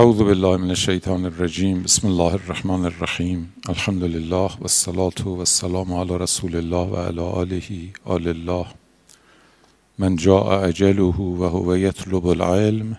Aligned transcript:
اعوذ 0.00 0.18
بالله 0.18 0.56
من 0.56 0.70
الشیطان 0.70 1.24
الرجیم 1.24 1.82
بسم 1.82 2.06
الله 2.06 2.34
الرحمن 2.34 2.84
الرحیم 2.84 3.52
الحمد 3.68 4.02
لله 4.02 4.56
و 4.60 4.62
الصلاة 4.70 5.22
و 5.26 5.38
السلام 5.38 5.92
علی 5.92 6.18
رسول 6.18 6.56
الله 6.56 6.88
و 6.94 6.96
علی 6.96 7.20
آله 7.20 7.92
آل 8.04 8.28
الله. 8.28 8.66
من 9.98 10.16
جاء 10.16 10.66
اجله 10.68 11.02
و 11.02 11.44
هو 11.44 11.76
یطلب 11.76 12.26
العلم 12.26 12.98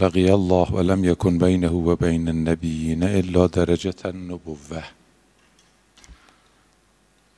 لقی 0.00 0.30
الله 0.30 0.68
و 0.70 0.82
لم 0.82 1.04
یکن 1.04 1.38
بینه 1.38 1.68
و 1.68 1.96
بین 1.96 2.28
النبیین 2.28 3.02
الا 3.02 3.46
درجة 3.46 3.94
النبوه 4.04 4.82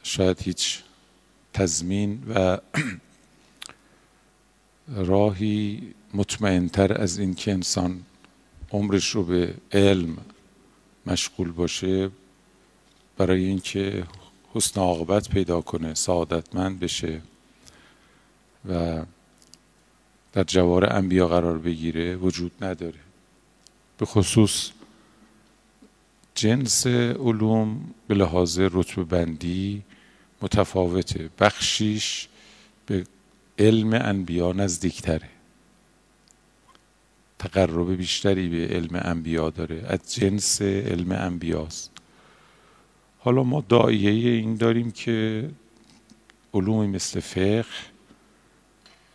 شاید 0.03 0.43
هیچ 0.43 0.83
تضمین 1.53 2.23
و 2.29 2.59
راهی 5.13 5.95
مطمئنتر 6.15 7.03
از 7.03 7.19
این 7.19 7.35
که 7.35 7.53
انسان 7.53 8.03
عمرش 8.73 9.09
رو 9.09 9.25
به 9.25 9.55
علم 9.73 10.17
مشغول 11.07 11.53
باشه 11.53 12.11
برای 13.17 13.45
اینکه 13.45 14.05
حسن 14.55 14.81
عاقبت 14.81 15.29
پیدا 15.29 15.61
کنه 15.61 15.95
سعادتمند 15.95 16.81
بشه 16.81 17.21
و 18.69 19.03
در 20.33 20.45
جوار 20.45 20.93
انبیا 20.97 21.29
قرار 21.29 21.59
بگیره 21.59 22.17
وجود 22.17 22.53
نداره. 22.65 22.99
به 23.99 24.07
خصوص 24.07 24.71
جنس 26.35 26.87
علوم 26.87 27.95
به 28.09 28.15
لحاظ 28.15 28.59
رتبه 28.59 29.05
بندی 29.05 29.83
متفاوته. 30.43 31.31
بخشیش 31.39 32.29
به 32.87 33.05
علم 33.59 33.93
انبیا 33.93 34.53
نزدیکتره. 34.53 35.29
تقرب 37.41 37.97
بیشتری 37.97 38.49
به 38.49 38.75
علم 38.75 39.01
انبیا 39.05 39.51
داره 39.51 39.85
از 39.89 40.15
جنس 40.15 40.63
علم 40.63 41.13
انبیاست. 41.13 41.91
حالا 43.19 43.43
ما 43.43 43.65
دایه 43.69 44.11
این 44.31 44.55
داریم 44.57 44.91
که 44.91 45.51
علومی 46.55 46.87
مثل 46.87 47.21
فقه 47.21 47.65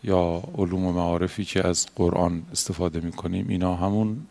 یا 0.04 0.44
علوم 0.58 0.86
و 0.86 0.92
معارفی 0.92 1.46
که 1.46 1.68
از 1.68 1.88
قرآن 1.96 2.44
استفاده 2.52 3.00
می‌کنیم 3.00 3.48
اینا 3.50 3.76
همون 3.76 4.28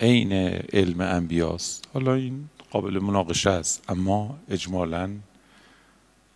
عین 0.00 0.32
علم 0.72 1.00
انبیاست. 1.00 1.88
حالا 1.94 2.14
این 2.14 2.48
قابل 2.70 2.98
مناقشه 2.98 3.50
است 3.50 3.84
اما 3.88 4.38
اجمالا 4.48 5.10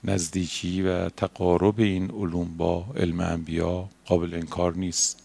نزدیکی 0.05 0.83
و 0.83 1.09
تقارب 1.09 1.81
این 1.81 2.11
علوم 2.11 2.57
با 2.57 2.87
علم 2.97 3.21
انبیا 3.21 3.89
قابل 4.07 4.35
انکار 4.35 4.75
نیست. 4.75 5.22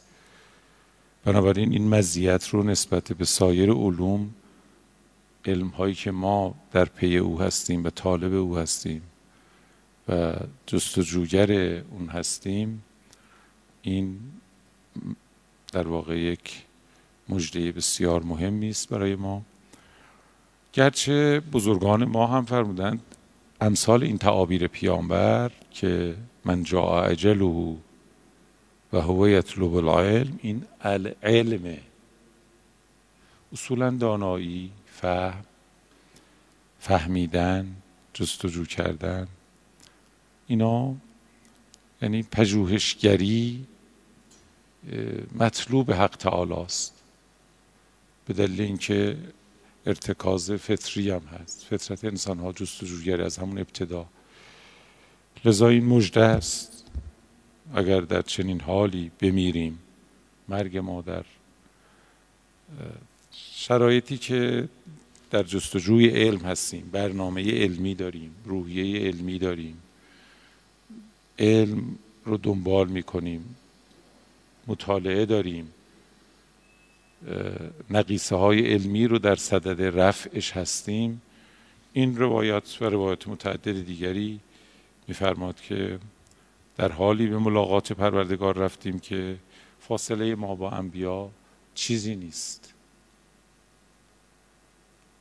بنابراین 1.27 1.71
این 1.71 1.89
مزیت 1.89 2.49
رو 2.49 2.63
نسبت 2.63 3.13
به 3.13 3.25
سایر 3.25 3.71
علوم 3.71 4.29
علم 5.45 5.67
هایی 5.67 5.93
که 5.95 6.11
ما 6.11 6.55
در 6.71 6.85
پی 6.85 7.17
او 7.17 7.41
هستیم 7.41 7.83
و 7.83 7.89
طالب 7.89 8.33
او 8.33 8.57
هستیم 8.57 9.01
و 10.09 10.33
جستجوگر 10.65 11.51
اون 11.91 12.09
هستیم 12.09 12.83
این 13.81 14.19
در 15.73 15.87
واقع 15.87 16.19
یک 16.19 16.63
مجده 17.29 17.71
بسیار 17.71 18.23
مهمی 18.23 18.69
است 18.69 18.89
برای 18.89 19.15
ما. 19.15 19.41
گرچه 20.73 21.39
بزرگان 21.39 22.05
ما 22.05 22.27
هم 22.27 22.45
فرمودند 22.45 23.01
امثال 23.61 24.03
این 24.03 24.17
تعابیر 24.17 24.67
پیامبر 24.67 25.51
که 25.71 26.15
من 26.45 26.63
جا 26.63 27.03
اجله 27.03 27.75
و 28.93 29.01
هو 29.01 29.27
یطلب 29.27 29.75
العلم 29.75 30.39
این 30.41 30.65
العلم. 30.81 31.77
اصولا 33.53 33.89
دانایی 33.89 34.71
فهم 34.85 35.45
فهمیدن 36.79 37.75
جستجو 38.13 38.65
کردن 38.65 39.27
اینا 40.47 40.95
یعنی 42.01 42.23
پژوهشگری 42.23 43.65
مطلوب 45.35 45.91
حق 45.91 46.15
تعالی 46.17 46.53
است. 46.53 46.93
به 48.25 48.33
دلیل 48.33 48.61
اینکه 48.61 49.17
ارتکاز 49.85 50.51
فطری 50.51 51.11
هم 51.11 51.21
هست. 51.21 51.65
فطرت 51.69 52.05
انسان 52.05 52.39
ها 52.39 52.51
جستجوگری 52.51 53.23
از 53.23 53.37
همون 53.37 53.57
ابتدا. 53.57 54.05
لذا 55.45 55.67
این 55.67 55.85
مجده 55.85 56.23
است. 56.23 56.76
اگر 57.73 58.01
در 58.01 58.21
چنین 58.21 58.61
حالی 58.61 59.11
بمیریم 59.19 59.79
مرگ 60.47 60.77
ما 60.77 61.01
در 61.01 61.25
شرایطی 63.31 64.17
که 64.17 64.69
در 65.31 65.43
جستجوی 65.43 66.07
علم 66.09 66.39
هستیم 66.39 66.89
برنامه 66.91 67.51
علمی 67.51 67.95
داریم 67.95 68.35
روحیه 68.45 69.07
علمی 69.07 69.39
داریم 69.39 69.81
علم 71.39 71.95
رو 72.25 72.37
دنبال 72.37 72.87
می‌کنیم 72.87 73.55
مطالعه 74.67 75.25
داریم 75.25 75.73
نقیصه 77.89 78.35
های 78.35 78.73
علمی 78.73 79.07
رو 79.07 79.19
در 79.19 79.35
صدد 79.35 79.99
رفعش 79.99 80.51
هستیم 80.51 81.21
این 81.93 82.17
روایات 82.17 82.77
و 82.81 82.85
روایات 82.85 83.27
متعدد 83.27 83.85
دیگری 83.85 84.39
میفرماد 85.07 85.61
که 85.61 85.99
در 86.77 86.91
حالی 86.91 87.27
به 87.27 87.37
ملاقات 87.37 87.93
پروردگار 87.93 88.57
رفتیم 88.57 88.99
که 88.99 89.37
فاصله 89.79 90.35
ما 90.35 90.55
با 90.55 90.71
انبیا 90.71 91.29
چیزی 91.75 92.15
نیست. 92.15 92.73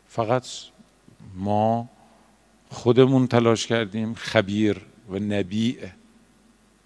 فقط 0.08 0.46
ما 1.34 1.88
خودمون 2.70 3.26
تلاش 3.26 3.66
کردیم 3.66 4.14
خبیر 4.14 4.80
و 5.08 5.18
نبیع 5.18 5.88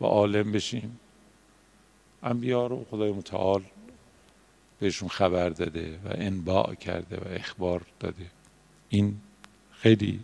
و 0.00 0.04
عالم 0.04 0.52
بشیم. 0.52 1.00
انبیا 2.22 2.66
رو 2.66 2.86
خدای 2.90 3.12
متعال 3.12 3.62
بهشون 4.80 5.08
خبر 5.08 5.48
داده 5.48 5.98
و 6.04 6.08
انباع 6.14 6.74
کرده 6.74 7.16
و 7.16 7.34
اخبار 7.34 7.82
داده. 8.00 8.26
این 8.88 9.20
خیلی 9.72 10.20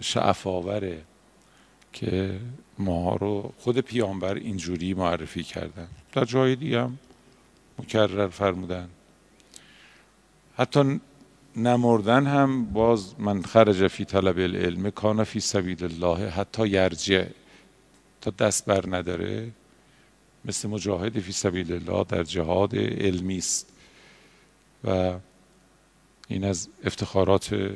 شعف 0.00 0.46
آوره 0.46 1.02
که 1.92 2.40
ما 2.78 3.16
رو 3.16 3.52
خود 3.58 3.78
پیامبر 3.78 4.34
اینجوری 4.34 4.94
معرفی 4.94 5.42
کردن. 5.42 5.88
در 6.12 6.24
جای 6.24 6.56
دیگه 6.56 6.80
هم 6.80 6.98
مکرر 7.78 8.28
فرمودن. 8.28 8.88
حتی 10.56 11.00
نمردن 11.56 12.26
هم 12.26 12.64
باز 12.64 13.14
من 13.18 13.42
خرج 13.42 13.86
فی 13.88 14.04
طلب 14.04 14.38
العلم 14.38 14.90
کان 14.90 15.24
فی 15.24 15.40
سبیل 15.40 15.84
الله 15.84 16.28
حتی 16.28 16.68
یرجع 16.68 17.24
تا 18.20 18.30
دست 18.30 18.64
بر 18.64 18.96
نداره. 18.96 19.50
مثل 20.44 20.68
مجاهد 20.68 21.20
فی 21.20 21.32
سبیل 21.32 21.72
الله 21.72 22.04
در 22.04 22.22
جهاد 22.22 22.76
علمی 22.76 23.38
است. 23.38 23.72
و 24.84 25.14
این 26.28 26.44
از 26.44 26.68
افتخارات 26.84 27.74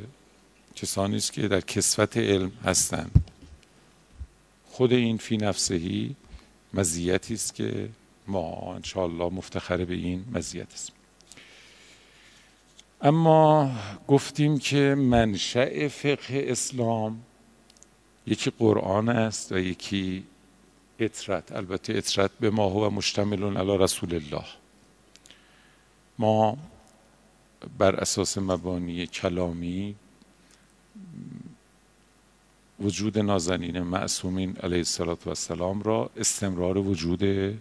کسانی 0.75 1.16
است 1.16 1.32
که 1.32 1.48
در 1.48 1.60
کسوت 1.60 2.16
علم 2.16 2.52
هستند. 2.64 3.34
خود 4.75 4.93
این 4.93 5.17
فی 5.17 5.37
نفسهی 5.37 6.17
مزیتی 6.75 7.35
است 7.35 7.55
که 7.55 7.89
ما 8.27 8.75
انشاءالله 8.75 9.31
مفتخر 9.33 9.85
به 9.85 9.95
این 9.95 10.25
مزیت 10.33 10.73
است. 10.73 10.93
اما 13.03 13.71
گفتیم 14.09 14.59
که 14.59 14.95
منشأ 14.95 15.89
فقه 15.89 16.45
اسلام 16.49 17.23
یکی 18.27 18.53
قرآن 18.59 19.09
است 19.09 19.53
و 19.53 19.59
یکی 19.59 20.25
اطرت 20.99 21.53
البته 21.53 21.95
اطرت 21.97 22.31
به 22.41 22.51
ما 22.51 22.67
هو 22.67 22.91
مشتمل 22.91 23.56
علی 23.56 23.79
رسول 23.79 24.15
الله. 24.15 24.47
ما 26.19 26.56
بر 27.79 27.97
اساس 27.97 28.38
مبانی 28.38 29.06
کلامی 29.06 29.94
وجود 32.81 33.19
نازنین 33.19 33.81
معصومین 33.81 34.56
علیه 34.56 34.85
السلام 35.26 35.82
را 35.82 36.11
استمرار 36.17 36.79
وجود 36.79 37.55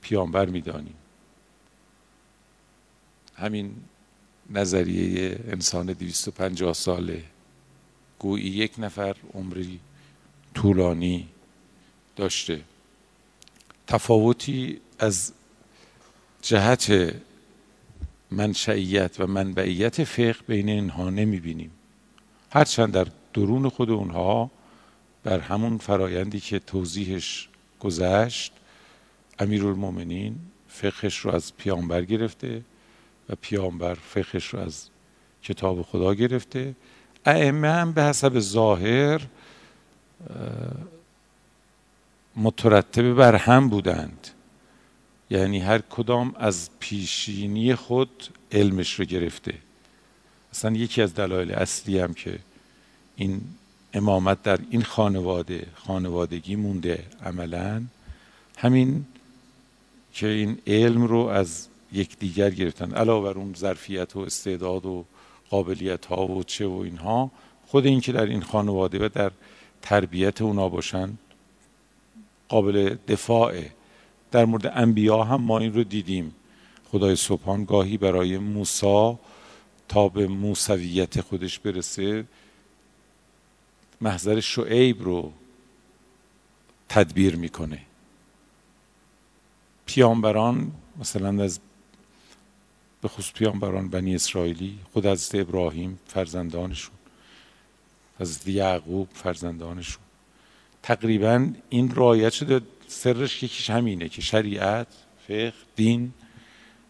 پیامبر 0.00 0.46
می‌دانیم. 0.46 0.94
همین 3.36 3.74
نظریه 4.50 5.38
انسان 5.48 5.86
250 5.86 6.72
ساله 6.72 7.24
گویی 8.18 8.44
یک 8.44 8.72
نفر 8.78 9.16
عمری 9.34 9.80
طولانی 10.54 11.28
داشته. 12.16 12.60
تفاوتی 13.86 14.80
از 14.98 15.32
جهت 16.42 17.14
منشعیت 18.30 19.20
و 19.20 19.26
منبعیت 19.26 20.04
فقه 20.04 20.36
بین 20.46 20.68
اینها 20.68 21.10
نمی 21.10 21.40
بینیم 21.40 21.70
هرچند 22.50 22.92
در 22.92 23.06
درون 23.34 23.68
خود 23.68 23.90
اونها 23.90 24.50
بر 25.24 25.38
همون 25.38 25.78
فرایندی 25.78 26.40
که 26.40 26.58
توضیحش 26.58 27.48
گذشت 27.80 28.52
امیرالمومنین 29.38 30.36
فقهش 30.68 31.18
رو 31.18 31.34
از 31.34 31.56
پیامبر 31.56 32.04
گرفته 32.04 32.62
و 33.28 33.34
پیامبر 33.40 33.94
فقهش 33.94 34.46
رو 34.46 34.60
از 34.60 34.88
کتاب 35.42 35.82
خدا 35.82 36.14
گرفته. 36.14 36.74
ائمه 37.26 37.68
هم 37.68 37.92
به 37.92 38.02
حسب 38.02 38.38
ظاهر 38.38 39.20
مترتب 42.36 43.12
بر 43.12 43.34
هم 43.34 43.68
بودند. 43.68 44.28
یعنی 45.30 45.58
هر 45.58 45.78
کدام 45.78 46.34
از 46.38 46.70
پیشینی 46.80 47.74
خود 47.74 48.28
علمش 48.52 49.00
رو 49.00 49.04
گرفته. 49.04 49.54
اصلا 50.52 50.76
یکی 50.76 51.02
از 51.02 51.14
دلایل 51.14 51.52
اصلی 51.52 51.98
هم 51.98 52.14
که 52.14 52.38
این 53.20 53.40
امامت 53.94 54.42
در 54.42 54.58
این 54.70 54.82
خانواده 54.82 55.66
خانوادگی 55.74 56.56
مونده 56.56 57.04
عملا. 57.24 57.82
همین 58.56 59.04
که 60.12 60.26
این 60.26 60.58
علم 60.66 61.02
رو 61.02 61.18
از 61.18 61.68
یکدیگر 61.92 62.50
گرفتن 62.50 62.94
علاوه 62.94 63.32
بر 63.32 63.38
اون 63.38 63.54
ظرفیت 63.54 64.16
و 64.16 64.18
استعداد 64.20 64.86
و 64.86 65.04
قابلیت 65.50 66.06
ها 66.06 66.26
و 66.26 66.42
چه 66.42 66.66
و 66.66 66.78
اینها 66.78 67.30
خود 67.66 67.86
این 67.86 68.00
که 68.00 68.12
در 68.12 68.26
این 68.26 68.42
خانواده 68.42 69.06
و 69.06 69.08
در 69.14 69.30
تربیت 69.82 70.42
اونا 70.42 70.68
باشن 70.68 71.18
قابل 72.48 72.96
دفاعه 73.08 73.70
در 74.30 74.44
مورد 74.44 74.66
انبیا 74.74 75.24
هم 75.24 75.40
ما 75.42 75.58
این 75.58 75.74
رو 75.74 75.84
دیدیم. 75.84 76.34
خدای 76.92 77.16
سبحان 77.16 77.64
گاهی 77.64 77.96
برای 77.96 78.38
موسا 78.38 79.18
تا 79.88 80.08
به 80.08 80.26
موسویت 80.26 81.20
خودش 81.20 81.58
برسه. 81.58 82.24
محضر 84.00 84.40
شعیب 84.40 85.02
رو 85.02 85.32
تدبیر 86.88 87.36
می‌کنه. 87.36 87.80
پیامبران 89.86 90.72
مثلا 91.00 91.44
از 91.44 91.60
به 93.02 93.08
خصوص 93.08 93.32
پیامبران 93.32 93.88
بنی 93.88 94.14
اسرائیلی 94.14 94.78
خود 94.92 95.06
از 95.06 95.34
ابراهیم 95.34 95.98
فرزندانشون 96.06 96.94
از 98.18 98.48
یعقوب 98.48 99.08
فرزندانشون. 99.14 100.02
تقریبا 100.82 101.48
این 101.68 101.94
رایت 101.94 102.32
شده. 102.32 102.60
سرش 102.88 103.42
یکیش 103.42 103.70
همینه 103.70 104.08
که 104.08 104.22
شریعت 104.22 104.86
فقه 105.28 105.52
دین 105.76 106.12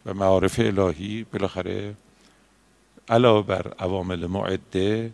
و 0.06 0.14
معارف 0.14 0.58
الهی 0.58 1.24
بالاخره 1.24 1.94
علاوه 3.08 3.46
بر 3.46 3.74
عوامل 3.78 4.26
معده 4.26 5.12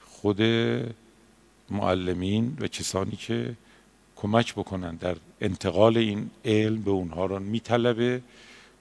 خود 0.00 0.40
معلمین 1.70 2.56
و 2.60 2.68
کسانی 2.68 3.16
که 3.16 3.56
کمک 4.16 4.54
بکنن 4.54 4.96
در 4.96 5.16
انتقال 5.40 5.96
این 5.96 6.30
علم 6.44 6.82
به 6.82 6.90
اونها 6.90 7.26
را 7.26 7.38
میطلبه 7.38 8.22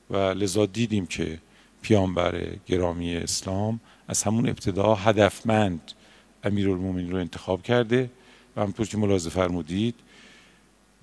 و 0.09 0.17
لذا 0.17 0.65
دیدیم 0.65 1.05
که 1.05 1.39
پیامبر 1.81 2.45
گرامی 2.65 3.15
اسلام 3.15 3.79
از 4.07 4.23
همون 4.23 4.49
ابتدا 4.49 4.95
هدفمند 4.95 5.91
امیرالمومنین 6.43 7.11
رو 7.11 7.17
انتخاب 7.17 7.63
کرده 7.63 8.09
و 8.55 8.61
همطور 8.61 8.87
که 8.87 8.97
ملاحظه 8.97 9.29
فرمودید 9.29 9.95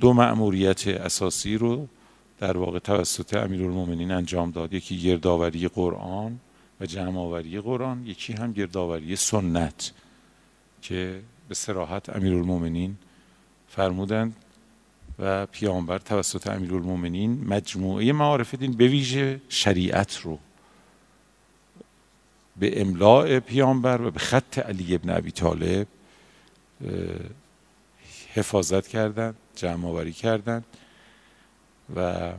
دو 0.00 0.12
مأموریت 0.12 0.88
اساسی 0.88 1.56
رو 1.56 1.88
در 2.38 2.56
واقع 2.56 2.78
توسط 2.78 3.34
امیرالمومنین 3.34 4.10
انجام 4.10 4.50
داد. 4.50 4.72
یکی 4.72 4.98
گردآوری 4.98 5.68
قرآن 5.68 6.40
و 6.80 6.86
جمع 6.86 7.18
آوری 7.18 7.60
قرآن 7.60 8.06
یکی 8.06 8.32
هم 8.32 8.52
گردآوری 8.52 9.16
سنت 9.16 9.92
که 10.82 11.20
به 11.48 11.54
سراحت 11.54 12.16
امیرالمومنین 12.16 12.96
فرمودند 13.68 14.36
و 15.18 15.46
پیامبر 15.46 15.98
توسط 15.98 16.46
امیرالمومنین 16.46 17.44
مجموعه 17.44 18.12
معارف 18.12 18.54
دین 18.54 18.72
به 18.72 18.88
ویژه 18.88 19.40
شریعت 19.48 20.16
رو 20.16 20.38
به 22.56 22.80
املاع 22.80 23.40
پیامبر 23.40 24.02
و 24.02 24.10
به 24.10 24.18
خط 24.18 24.58
علی 24.58 24.94
ابن 24.94 25.10
ابی 25.10 25.30
طالب 25.30 25.86
حفاظت 28.34 28.86
کردند 28.88 29.34
جمع 29.56 29.88
آوری 29.88 30.12
کردند 30.12 30.64
و 31.96 32.32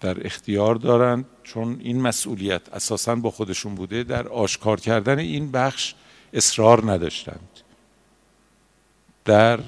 در 0.00 0.26
اختیار 0.26 0.74
دارند 0.74 1.24
چون 1.42 1.80
این 1.80 2.00
مسئولیت 2.00 2.68
اساسا 2.68 3.14
با 3.14 3.30
خودشون 3.30 3.74
بوده 3.74 4.02
در 4.02 4.28
آشکار 4.28 4.80
کردن 4.80 5.18
این 5.18 5.50
بخش 5.50 5.94
اصرار 6.32 6.92
نداشتند. 6.92 7.55
در 9.26 9.60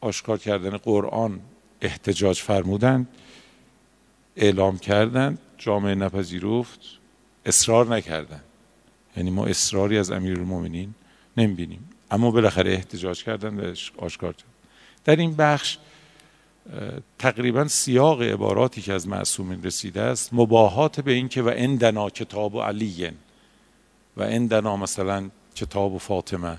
آشکار 0.00 0.38
کردن 0.38 0.76
قرآن 0.76 1.40
احتجاج 1.80 2.40
فرمودند 2.40 3.08
اعلام 4.36 4.78
کردند 4.78 5.38
جامعه 5.58 5.94
نپذیرفت 5.94 6.80
اصرار 7.46 7.96
نکردند. 7.96 8.44
یعنی 9.16 9.30
ما 9.30 9.46
اصراری 9.46 9.98
از 9.98 10.10
امیرالمومنین 10.10 10.94
نمی‌بینیم. 11.36 11.88
اما 12.10 12.30
بالاخره 12.30 12.72
احتجاج 12.72 13.24
کردن 13.24 13.60
و 13.60 13.74
آشکار 13.96 14.32
کردن 14.32 14.52
در 15.04 15.16
این 15.16 15.36
بخش 15.36 15.78
تقریبا 17.18 17.68
سیاق 17.68 18.22
عباراتی 18.22 18.82
که 18.82 18.92
از 18.92 19.08
معصومین 19.08 19.62
رسیده 19.62 20.00
است 20.00 20.34
مباهات 20.34 21.00
به 21.00 21.12
این 21.12 21.28
که 21.28 21.42
و 21.42 21.52
اندنا 21.56 22.10
کتاب 22.10 22.54
و 22.54 22.60
علیین 22.60 23.14
و 24.16 24.22
اندنا 24.22 24.76
مثلا 24.76 25.30
کتاب 25.54 25.92
و 25.92 25.98
فاطمه 25.98 26.58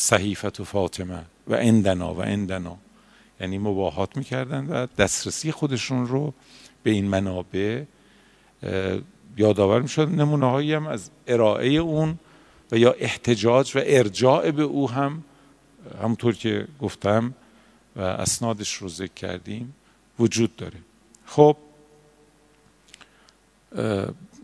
صحیفت 0.00 0.60
و 0.60 0.64
فاطمه 0.64 1.24
و 1.46 1.54
اندنا 1.54 2.14
و 2.14 2.20
اندنا 2.20 2.76
یعنی 3.40 3.58
مباهات 3.58 4.16
می‌کردن 4.16 4.66
و 4.66 4.86
دسترسی 4.98 5.52
خودشون 5.52 6.06
رو 6.06 6.34
به 6.82 6.90
این 6.90 7.08
منابع 7.08 7.82
یادآور 9.36 9.82
می‌شد. 9.82 10.08
نمونه 10.08 10.50
هایی 10.50 10.72
هم 10.72 10.86
از 10.86 11.10
ارائه 11.26 11.68
اون 11.68 12.18
و 12.72 12.76
یا 12.78 12.92
احتجاج 12.92 13.76
و 13.76 13.80
ارجاع 13.84 14.50
به 14.50 14.62
او 14.62 14.90
هم 14.90 15.24
همونطور 16.02 16.34
که 16.34 16.68
گفتم 16.80 17.34
و 17.96 18.00
اسنادش 18.00 18.74
رو 18.74 18.88
ذکر 18.88 19.14
کردیم 19.14 19.74
وجود 20.18 20.56
داره. 20.56 20.78
خب 21.26 21.56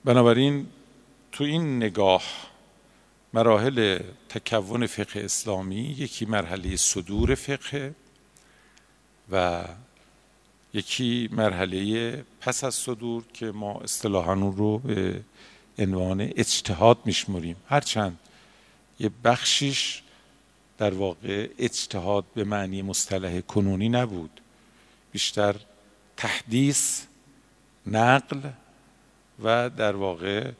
بنابراین 0.04 0.66
تو 1.32 1.44
این 1.44 1.76
نگاه 1.76 2.22
مراحل 3.34 3.98
تکون 4.28 4.86
فقه 4.86 5.20
اسلامی 5.20 5.80
یکی 5.98 6.24
مرحله 6.24 6.76
صدور 6.76 7.34
فقه 7.34 7.94
و 9.32 9.64
یکی 10.74 11.28
مرحله 11.32 12.24
پس 12.40 12.64
از 12.64 12.74
صدور 12.74 13.24
که 13.32 13.46
ما 13.46 13.80
اصطلاحا 13.80 14.32
اون 14.32 14.56
رو 14.56 14.78
به 14.78 15.20
عنوان 15.78 16.20
اجتهاد 16.20 16.98
میشمریم. 17.04 17.56
هرچند 17.68 18.18
یه 19.00 19.10
بخشیش 19.24 20.02
در 20.78 20.94
واقع 20.94 21.48
اجتهاد 21.58 22.24
به 22.34 22.44
معنی 22.44 22.82
مصطلح 22.82 23.40
کنونی 23.40 23.88
نبود. 23.88 24.40
بیشتر 25.12 25.56
تحدیث 26.16 27.02
نقل 27.86 28.40
و 29.44 29.70
در 29.70 29.96
واقع 29.96 30.50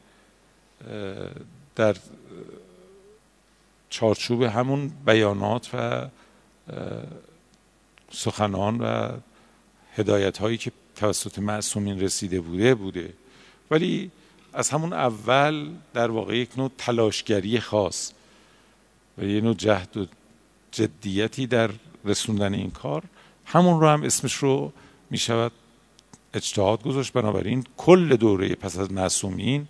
در 1.75 1.95
چارچوب 3.95 4.41
همون 4.41 4.91
بیانات 5.05 5.69
و 5.73 6.07
سخنان 8.11 8.77
و 8.81 9.11
هدایت 9.95 10.37
هایی 10.37 10.57
که 10.57 10.71
توسط 10.95 11.39
معصومین 11.39 11.99
رسیده 11.99 12.41
بوده 12.41 12.75
بوده. 12.75 13.13
ولی 13.71 14.11
از 14.53 14.69
همون 14.69 14.93
اول 14.93 15.69
در 15.93 16.11
واقع 16.11 16.37
یک 16.37 16.49
نوع 16.57 16.71
تلاشگری 16.77 17.59
خاص 17.59 18.11
و 19.17 19.23
یه 19.23 19.41
نوع 19.41 19.53
جهد 19.53 19.97
و 19.97 20.05
جدیتی 20.71 21.47
در 21.47 21.69
رسوندن 22.05 22.53
این 22.53 22.71
کار 22.71 23.03
همون 23.45 23.81
رو 23.81 23.87
هم 23.87 24.03
اسمش 24.03 24.33
رو 24.33 24.71
می 25.09 25.17
شود 25.17 25.51
اجتهاد 26.33 26.83
گذاشت. 26.83 27.13
بنابراین 27.13 27.63
کل 27.77 28.15
دوره 28.15 28.55
پس 28.55 28.77
از 28.77 28.91
معصومین 28.91 29.67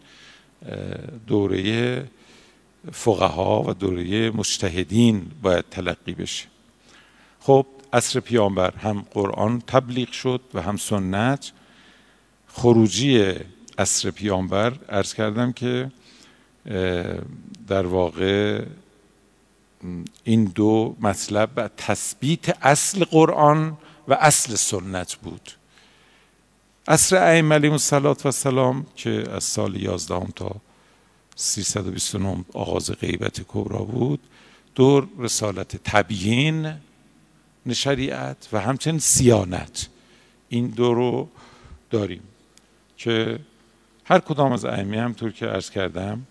دوره 1.27 2.08
فقها 2.92 3.63
و 3.63 3.74
دوره 3.74 4.32
مجتهدین 4.32 5.32
باید 5.42 5.65
تلقی 5.72 6.13
بشه. 6.13 6.46
خب 7.39 7.65
عصر 7.94 8.20
پیامبر 8.20 8.75
هم 8.75 9.06
قرآن 9.12 9.62
تبلیغ 9.68 10.12
شد 10.12 10.42
و 10.54 10.62
هم 10.62 10.77
سنت. 10.77 11.51
خروجی 12.48 13.34
عصر 13.77 14.12
پیامبر 14.12 14.74
ارز 14.89 15.13
کردم 15.13 15.51
که 15.51 15.92
در 17.68 17.86
واقع 17.86 18.65
این 20.24 20.46
دو 20.46 20.96
مطلب 21.00 21.50
و 21.56 21.70
تثبیت 21.77 22.65
اصل 22.65 23.04
قرآن 23.04 23.77
و 24.08 24.13
اصل 24.13 24.56
سنت 24.56 25.15
بود. 25.15 25.51
عصر 26.88 27.15
ائمه 27.15 27.56
علیهم 27.56 27.74
السلام 28.25 28.86
که 28.96 29.24
از 29.32 29.44
سال 29.44 29.75
11 29.75 30.27
تا 30.36 30.56
329 31.36 32.46
آغاز 32.54 32.92
غیبت 32.92 33.42
کبرا 33.48 33.84
بود. 33.84 34.20
دور 34.75 35.08
رسالت 35.20 35.77
تبیین 35.84 36.74
شریعت 37.74 38.50
و 38.51 38.62
همچنین 38.62 39.00
سیانت. 39.00 39.88
این 40.50 40.68
دو 40.68 40.94
رو 40.94 41.30
داریم 41.89 42.22
که 42.98 43.39
هر 44.06 44.20
کدام 44.20 44.51
از 44.51 44.65
ائمه 44.65 45.01
همطور 45.01 45.32
که 45.32 45.46
عرض 45.46 45.70
کردم 45.70 46.27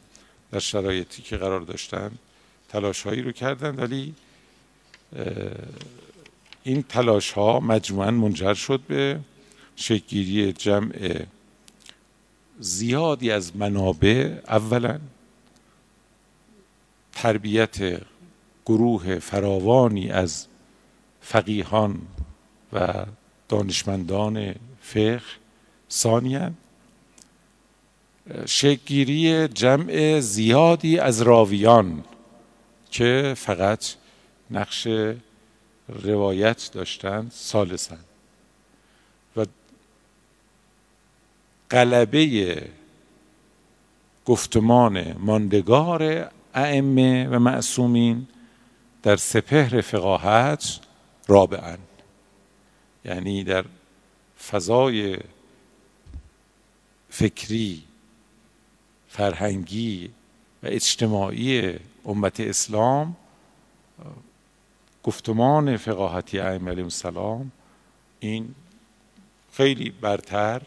در 0.52 0.58
شرایطی 0.58 1.22
که 1.22 1.36
قرار 1.36 1.60
داشتن 1.60 2.10
تلاش 2.68 3.02
هایی 3.02 3.22
رو 3.22 3.32
کردن 3.32 3.76
ولی 3.76 4.14
این 6.62 6.82
تلاش 6.82 7.32
ها 7.32 7.60
مجموعا 7.60 8.10
منجر 8.10 8.54
شد 8.54 8.80
به 8.88 9.20
شکلگیری 9.76 10.52
جمع 10.52 11.24
زیادی 12.58 13.30
از 13.30 13.56
منابع 13.56 14.38
اولا 14.48 14.98
تربیت 17.12 18.00
گروه 18.66 19.18
فراوانی 19.18 20.10
از 20.10 20.46
فقیهان 21.20 22.00
و 22.72 23.06
دانشمندان 23.48 24.54
فقه 24.80 25.22
ثانیا 25.90 26.50
شکگیری 28.46 29.48
جمع 29.48 30.20
زیادی 30.20 30.98
از 30.98 31.22
راویان 31.22 32.04
که 32.90 33.34
فقط 33.36 33.84
نقش 34.50 34.88
روایت 35.88 36.70
داشتند 36.72 37.30
سالسن 37.34 37.98
قلبه 41.74 42.70
گفتمان 44.24 45.12
ماندگار 45.18 46.30
ائمه 46.54 47.28
و 47.28 47.38
معصومین 47.38 48.26
در 49.02 49.16
سپهر 49.16 49.80
فقاهت 49.80 50.80
رابعا. 51.28 51.76
یعنی 53.04 53.44
در 53.44 53.64
فضای 54.50 55.18
فکری 57.10 57.82
فرهنگی 59.08 60.10
و 60.62 60.66
اجتماعی 60.66 61.74
امت 62.04 62.40
اسلام 62.40 63.16
گفتمان 65.02 65.76
فقاهتی 65.76 66.38
ائمه 66.38 66.70
علیهم 66.70 66.86
السلام 66.86 67.52
این 68.20 68.54
خیلی 69.52 69.90
برتر 69.90 70.62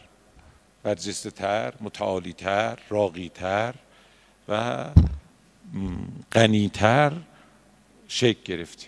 برجسته 0.84 1.32
تر 1.32 1.74
متعالی 1.82 2.34
تر 2.34 2.80
راقی 2.90 3.30
تر 3.30 3.76
و 4.48 4.86
غنیتر 6.32 7.12
شکل 8.08 8.40
گرفته 8.46 8.88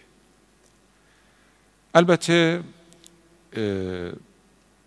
البته 1.93 2.63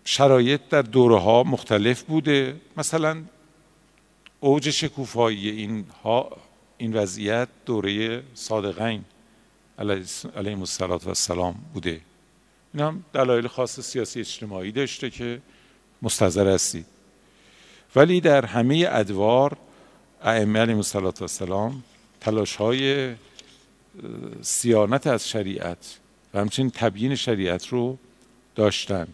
شرایط 0.05 0.61
در 0.69 0.81
دوره 0.81 1.19
ها 1.19 1.43
مختلف 1.43 2.03
بوده. 2.03 2.55
مثلا 2.77 3.23
اوج 4.39 4.69
شکوفایی 4.69 5.49
این, 5.49 5.85
ها 6.03 6.37
این 6.77 6.93
وضعیت 6.93 7.47
دوره 7.65 8.23
صادقین 8.33 9.03
علیه 10.35 10.57
السلام 11.07 11.55
بوده. 11.73 12.01
این 12.73 12.83
هم 12.83 13.03
دلایل 13.13 13.47
خاص 13.47 13.79
سیاسی 13.79 14.19
اجتماعی 14.19 14.71
داشته 14.71 15.09
که 15.09 15.41
مستظر 16.01 16.47
هستید. 16.47 16.85
ولی 17.95 18.21
در 18.21 18.45
همه 18.45 18.87
ادوار 18.89 19.57
ائمه 20.23 20.59
علیهم 20.59 20.77
السلام 20.77 21.83
تلاش 22.21 22.55
های 22.55 23.15
سیانت 24.41 25.07
از 25.07 25.29
شریعت 25.29 25.97
و 26.33 26.39
همچنین 26.39 26.71
تبیین 26.71 27.15
شریعت 27.15 27.67
رو 27.67 27.97
داشتند. 28.55 29.13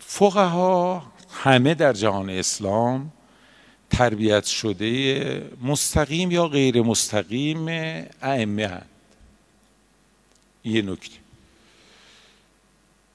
فقها 0.00 1.02
همه 1.30 1.74
در 1.74 1.92
جهان 1.92 2.30
اسلام 2.30 3.12
تربیت 3.90 4.44
شده 4.44 5.50
مستقیم 5.62 6.30
یا 6.30 6.48
غیر 6.48 6.82
مستقیم 6.82 7.68
ائمه 8.22 8.66
هست 8.66 8.93
یه 10.64 10.82
نکته. 10.82 11.16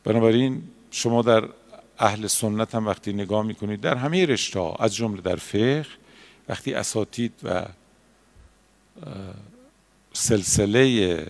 بنابراین 0.04 0.64
شما 0.92 1.22
در 1.22 1.50
اهل 2.00 2.28
سنت 2.28 2.76
هم 2.76 2.88
وقتی 2.88 3.14
نگاه 3.14 3.44
می‌کنید 3.44 3.82
در 3.82 3.96
همه 3.96 4.26
رشته 4.26 4.60
ها 4.60 4.76
از 4.76 4.96
جمله 4.96 5.22
در 5.22 5.36
فقه 5.36 5.86
وقتی 6.50 6.74
اساتید 6.74 7.34
و 7.44 7.66
سلسله 10.14 11.28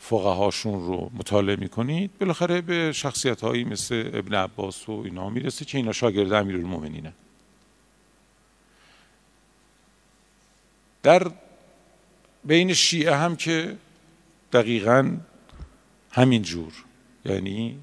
فقهاشون 0.00 0.86
رو 0.86 1.10
مطالعه 1.14 1.56
می‌کنید 1.56 2.18
بالاخره 2.18 2.60
به 2.60 2.92
شخصیت 2.92 3.40
هایی 3.40 3.64
مثل 3.64 4.10
ابن 4.14 4.34
عباس 4.34 4.88
و 4.88 5.02
اینا 5.04 5.30
می‌رسه 5.30 5.64
که 5.64 5.78
اینا 5.78 5.92
شاگرد 5.92 6.32
امیرالمومنینه 6.32 7.12
در 11.02 11.30
بین 12.44 12.74
شیعه 12.74 13.16
هم 13.16 13.36
که 13.36 13.76
دقیقا 14.52 15.16
همین 16.10 16.42
جور. 16.42 16.72
یعنی 17.24 17.78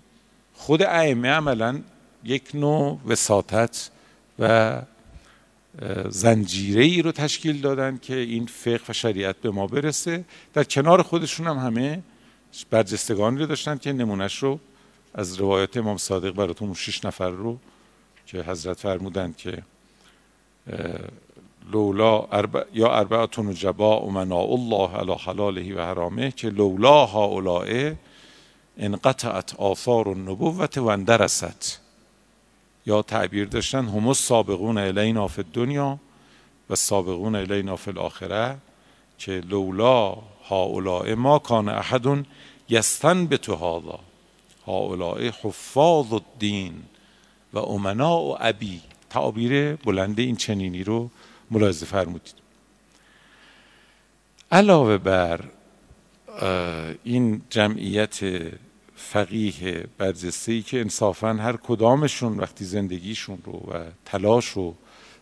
خود 0.54 0.82
ائمه 0.82 1.30
عملا 1.30 1.82
یک 2.24 2.44
نوع 2.54 3.00
وساطت 3.06 3.92
و 4.40 4.82
زنجیره 6.10 6.84
ای 6.84 7.02
رو 7.02 7.12
تشکیل 7.12 7.62
دادن 7.62 7.98
که 7.98 8.16
این 8.16 8.46
فقه 8.46 8.84
و 8.90 8.94
شریعت 8.94 9.36
به 9.36 9.52
ما 9.52 9.68
برسه. 9.68 10.26
در 10.54 10.64
کنار 10.64 11.02
خودشون 11.02 11.48
هم 11.48 11.58
همه 11.58 12.04
برجستگانی 12.70 13.40
رو 13.40 13.46
داشتن 13.46 13.78
که 13.78 13.94
نمونش 13.94 14.44
رو 14.44 14.60
از 15.14 15.36
روایت 15.36 15.78
امام 15.78 15.98
صادق 15.98 16.32
براتون 16.32 16.74
شش 16.74 17.06
نفر 17.06 17.30
رو 17.30 17.60
که 18.26 18.42
حضرت 18.42 18.78
فرمودند 18.78 19.38
که 19.38 19.64
لولا 21.72 22.28
یا 22.74 22.88
اربعتون 22.88 23.54
جبا 23.54 24.02
و 24.02 24.12
مناء 24.12 24.54
الله 24.54 24.98
علی 24.98 25.14
حلاله 25.14 25.76
و 25.76 25.80
حرامه 25.80 26.32
که 26.32 26.50
لولا 26.50 27.06
هؤلاء 27.06 27.94
انقطعت 28.78 29.56
آثار 29.56 30.10
النبوت 30.10 30.78
و 30.78 30.86
اندرست. 30.86 31.82
یا 32.86 33.02
تعبیر 33.02 33.46
داشتن 33.46 33.86
هم 33.86 34.14
سابقون 34.14 34.78
الینا 34.78 35.28
فی 35.28 35.44
دنیا 35.54 36.00
و 36.70 36.76
سابقون 36.76 37.36
الینا 37.36 37.76
فی 37.76 37.92
الاخره 37.92 38.58
که 39.18 39.32
لولا 39.32 40.18
هؤلاء 40.50 41.16
ما 41.16 41.40
کان 41.40 41.70
احد 41.70 42.26
یستن 42.70 43.26
به 43.26 43.38
تو 43.38 43.56
هذا. 43.56 44.00
هؤلاء 44.68 45.32
حفاظ 45.44 46.14
الدین 46.14 46.74
و 47.54 47.60
امنا 47.60 48.18
و 48.18 48.38
ابی. 48.40 48.82
تعبیر 49.10 49.76
بلند 49.76 50.20
این 50.20 50.36
چنینی 50.36 50.84
رو 50.84 51.10
ملاحظه 51.52 51.86
فرمودید. 51.86 52.34
علاوه 54.52 54.98
بر 54.98 55.40
این 57.04 57.42
جمعیت 57.50 58.20
فقیه 58.96 59.86
برجسته 59.98 60.52
ای 60.52 60.62
که 60.62 60.80
انصافا 60.80 61.34
هر 61.34 61.58
کدامشون 61.58 62.38
وقتی 62.38 62.66
زندگیشون 62.66 63.38
رو 63.46 63.54
و 63.54 63.84
تلاش 64.06 64.58
و 64.58 64.74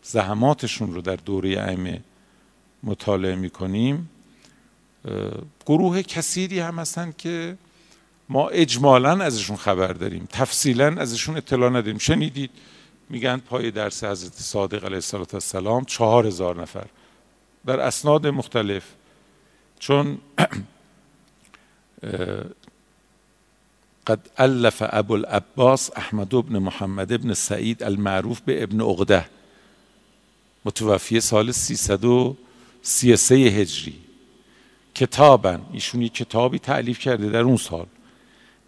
زحماتشون 0.04 0.94
رو 0.94 1.02
در 1.02 1.16
دوره 1.16 1.50
ائمه 1.50 2.02
مطالعه 2.84 3.36
می‌کنیم 3.36 4.10
گروه 5.66 6.02
کثیری 6.02 6.60
هم 6.60 6.80
هستن 6.80 7.14
که 7.18 7.58
ما 8.30 8.50
اجمالا 8.50 9.24
ازشون 9.24 9.58
خبر 9.58 9.94
داریم 9.94 10.28
تفصیلا 10.32 10.96
ازشون 10.98 11.38
اطلاع 11.38 11.70
نداریم. 11.70 11.98
شنیدید؟ 11.98 12.52
میگن 13.10 13.38
پای 13.38 13.72
درس 13.72 14.04
حضرت 14.04 14.34
صادق 14.34 14.86
علیه 14.86 15.02
السلام 15.34 15.86
چهار 15.86 16.28
هزار 16.28 16.62
نفر. 16.62 16.86
در 17.66 17.80
اسناد 17.80 18.28
مختلف 18.28 18.84
چون 19.80 20.18
قد 24.08 24.30
الف 24.38 24.84
ابو 24.86 25.14
العباس 25.14 25.92
احمد 25.96 26.30
بن 26.30 26.58
محمد 26.58 27.24
بن 27.24 27.34
سعید 27.34 27.84
المعروف 27.84 28.42
به 28.42 28.64
ابن 28.64 28.82
عقده. 28.82 29.26
متوفی 30.66 31.20
سال 31.20 31.52
333 31.52 33.36
هجری. 33.36 34.00
کتابا 34.96 35.60
ایشون 35.74 36.02
یک 36.02 36.14
کتابی 36.14 36.60
تعلیف 36.60 37.00
کرده 37.00 37.30
در 37.30 37.42
اون 37.42 37.58
سال. 37.58 37.86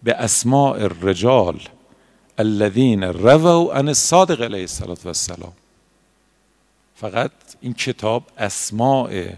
به 0.02 0.12
اسماء 0.14 0.74
الرجال. 0.74 1.60
الذين 2.38 3.04
رووا 3.04 3.74
عن 3.74 3.88
الصادق 3.88 4.42
علیه 4.42 4.66
السلام 5.06 5.52
فقط 6.96 7.30
این 7.60 7.74
کتاب 7.74 8.24
اسماء 8.38 9.28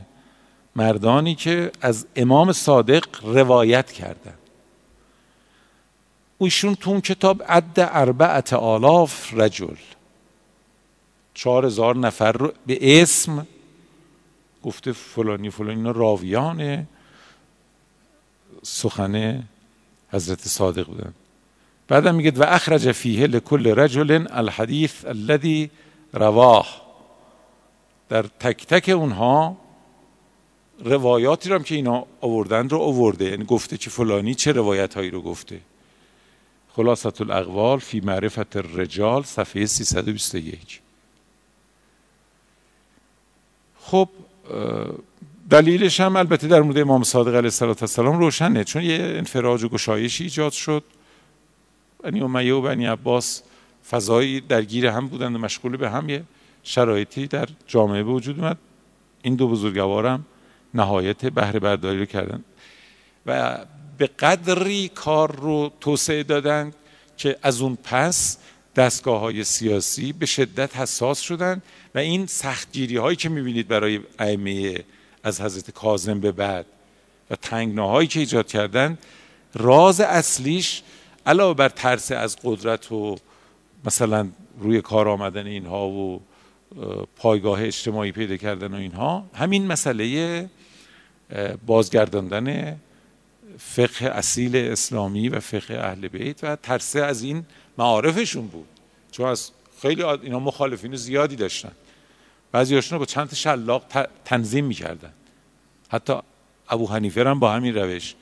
مردانی 0.76 1.34
که 1.34 1.72
از 1.80 2.06
امام 2.16 2.52
صادق 2.52 3.04
روایت 3.22 3.92
کردن. 3.92 4.34
ایشون 6.38 6.74
تو 6.74 6.90
اون 6.90 7.00
کتاب 7.00 7.42
عد 7.42 7.74
اربعت 7.76 8.52
آلاف 8.52 9.34
رجل. 9.34 9.76
چهار 11.34 11.66
هزار 11.66 11.96
نفر 11.96 12.32
رو 12.32 12.52
به 12.66 13.02
اسم 13.02 13.46
گفته 14.62 14.92
فلانی 14.92 15.50
فلانی 15.50 15.76
اینا 15.76 15.90
راویان 15.90 16.86
سخن 18.62 19.44
حضرت 20.12 20.48
صادق 20.48 20.86
بودن. 20.86 21.14
بعدم 21.88 22.14
میگه 22.14 22.30
و 22.30 22.42
اخرج 22.42 22.92
فیه 22.92 23.26
لکل 23.26 23.66
رجل 23.66 24.26
الحدیث 24.30 25.04
الذي 25.04 25.70
رواه 26.12 26.88
در 28.08 28.22
تک 28.22 28.66
تک 28.66 28.88
اونها 28.88 29.56
روایاتی 30.84 31.48
رو 31.48 31.58
که 31.58 31.74
اینا 31.74 32.06
آوردن 32.20 32.68
رو 32.68 32.78
آورده. 32.78 33.24
یعنی 33.24 33.44
گفته 33.44 33.76
که 33.76 33.90
فلانی 33.90 34.34
چه 34.34 34.52
روایت 34.52 34.94
هایی 34.94 35.10
رو 35.10 35.22
گفته. 35.22 35.60
خلاصت 36.76 37.20
الاقوال 37.20 37.78
فی 37.78 38.00
معرفت 38.00 38.56
الرجال 38.56 39.22
صفحه 39.22 39.66
321 39.66 40.80
خب 43.80 44.08
دلیلش 45.50 46.00
هم 46.00 46.16
البته 46.16 46.48
در 46.48 46.60
مورد 46.60 46.78
امام 46.78 47.02
صادق 47.02 47.34
علیه 47.34 47.62
السلام 47.62 48.18
روشنه 48.18 48.64
چون 48.64 48.82
یه 48.82 48.98
انفراج 49.00 49.64
و 49.64 49.68
گشایشی 49.68 50.24
ایجاد 50.24 50.52
شد. 50.52 50.84
بنی 52.02 52.20
امیه 52.20 52.54
و 52.54 52.60
بنی 52.60 52.86
عباس 52.86 53.42
فضایی 53.90 54.40
درگیر 54.40 54.86
هم 54.86 55.08
بودند 55.08 55.36
و 55.36 55.38
مشغول 55.38 55.76
به 55.76 55.90
هم 55.90 56.08
یه 56.08 56.22
شرایطی 56.62 57.26
در 57.26 57.48
جامعه 57.66 58.02
به 58.02 58.10
وجود 58.10 58.40
اومد. 58.40 58.58
این 59.22 59.34
دو 59.34 59.48
بزرگوارم 59.48 60.26
نهایت 60.74 61.26
بهره 61.26 61.60
برداری 61.60 61.98
رو 61.98 62.04
کردن 62.04 62.44
و 63.26 63.58
به 63.98 64.06
قدری 64.06 64.88
کار 64.88 65.36
رو 65.36 65.72
توسعه 65.80 66.22
دادن 66.22 66.72
که 67.16 67.36
از 67.42 67.60
اون 67.60 67.78
پس 67.84 68.38
دستگاه 68.76 69.20
های 69.20 69.44
سیاسی 69.44 70.12
به 70.12 70.26
شدت 70.26 70.76
حساس 70.76 71.20
شدن 71.20 71.62
و 71.94 71.98
این 71.98 72.26
سختگیری 72.26 72.96
هایی 72.96 73.16
که 73.16 73.28
می‌بینید 73.28 73.68
برای 73.68 74.00
ائمه 74.18 74.84
از 75.22 75.40
حضرت 75.40 75.70
کاظم 75.70 76.20
به 76.20 76.32
بعد 76.32 76.66
و 77.30 77.36
تنگناهایی 77.36 78.08
که 78.08 78.20
ایجاد 78.20 78.46
کردن 78.46 78.98
راز 79.54 80.00
اصلیش 80.00 80.82
علاوه 81.28 81.54
بر 81.54 81.68
ترس 81.68 82.12
از 82.12 82.36
قدرت 82.44 82.92
و 82.92 83.16
مثلا 83.84 84.28
روی 84.60 84.80
کار 84.80 85.08
آمدن 85.08 85.46
اینها 85.46 85.88
و 85.88 86.20
پایگاه 87.16 87.64
اجتماعی 87.64 88.12
پیدا 88.12 88.36
کردن 88.36 88.74
و 88.74 88.76
اینها 88.76 89.24
همین 89.34 89.66
مسئله 89.66 90.50
بازگرداندن 91.66 92.76
فقه 93.58 94.06
اصیل 94.06 94.56
اسلامی 94.56 95.28
و 95.28 95.40
فقه 95.40 95.74
اهل 95.74 96.08
بیت 96.08 96.44
و 96.44 96.56
ترسه 96.56 97.00
از 97.00 97.22
این 97.22 97.44
معارفشون 97.78 98.46
بود. 98.46 98.68
چون 99.10 99.26
از 99.26 99.50
خیلی 99.82 100.02
اینا 100.02 100.38
مخالفین 100.38 100.96
زیادی 100.96 101.36
داشتن. 101.36 101.72
بعضی 102.52 102.74
هاشون 102.74 102.98
با 102.98 103.04
چند 103.04 103.34
شلاق 103.34 103.84
تنظیم 104.24 104.64
می‌کردن. 104.64 105.12
حتی 105.88 106.14
ابو 106.68 106.86
حنیفه 106.86 107.24
هم 107.24 107.40
با 107.40 107.52
همین 107.52 107.74
روش 107.74 108.14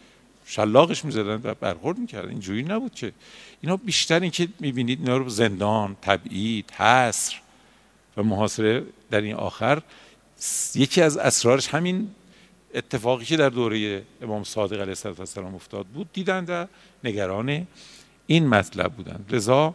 شلاقش 0.47 1.05
می‌زدن 1.05 1.41
و 1.45 1.55
برخورد 1.55 1.99
می‌کردن. 1.99 2.29
اینجوری 2.29 2.63
نبود 2.63 2.95
که. 2.95 3.13
اینا 3.61 3.77
بیشتر 3.77 4.21
این 4.21 4.31
که 4.31 4.49
می‌بینید 4.61 5.01
اینا 5.01 5.17
رو 5.17 5.29
زندان 5.29 5.97
تبعید 6.03 6.71
حصر 6.71 7.37
و 8.17 8.23
محاصره 8.23 8.83
در 9.11 9.21
این 9.21 9.35
آخر. 9.35 9.83
یکی 10.75 11.03
از 11.03 11.17
اسرارش 11.17 11.69
همین 11.69 12.11
اتفاقی 12.75 13.25
که 13.25 13.37
در 13.37 13.49
دوره 13.49 14.03
امام 14.23 14.45
صادق 14.45 14.81
علیه 14.81 14.97
السلام 15.21 15.55
افتاد 15.55 15.87
بود 15.87 16.13
دیدن 16.13 16.45
و 16.49 16.67
نگران 17.05 17.67
این 18.27 18.49
مطلب 18.49 18.93
بودند 18.93 19.35
لذا 19.35 19.75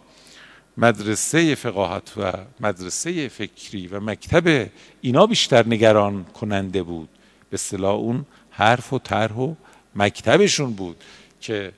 مدرسه 0.77 1.55
فقاهت 1.55 2.13
و 2.17 2.31
مدرسه 2.59 3.27
فکری 3.27 3.87
و 3.87 3.99
مکتب 3.99 4.69
اینا 5.01 5.27
بیشتر 5.27 5.67
نگران 5.67 6.23
کننده 6.23 6.83
بود. 6.83 7.09
به 7.49 7.53
اصطلاح 7.53 7.95
اون 7.95 8.25
حرف 8.49 8.93
و 8.93 8.99
طرح 8.99 9.35
و 9.35 9.55
مکتبشون 9.95 10.73
بود 10.73 11.03
که 11.41 11.71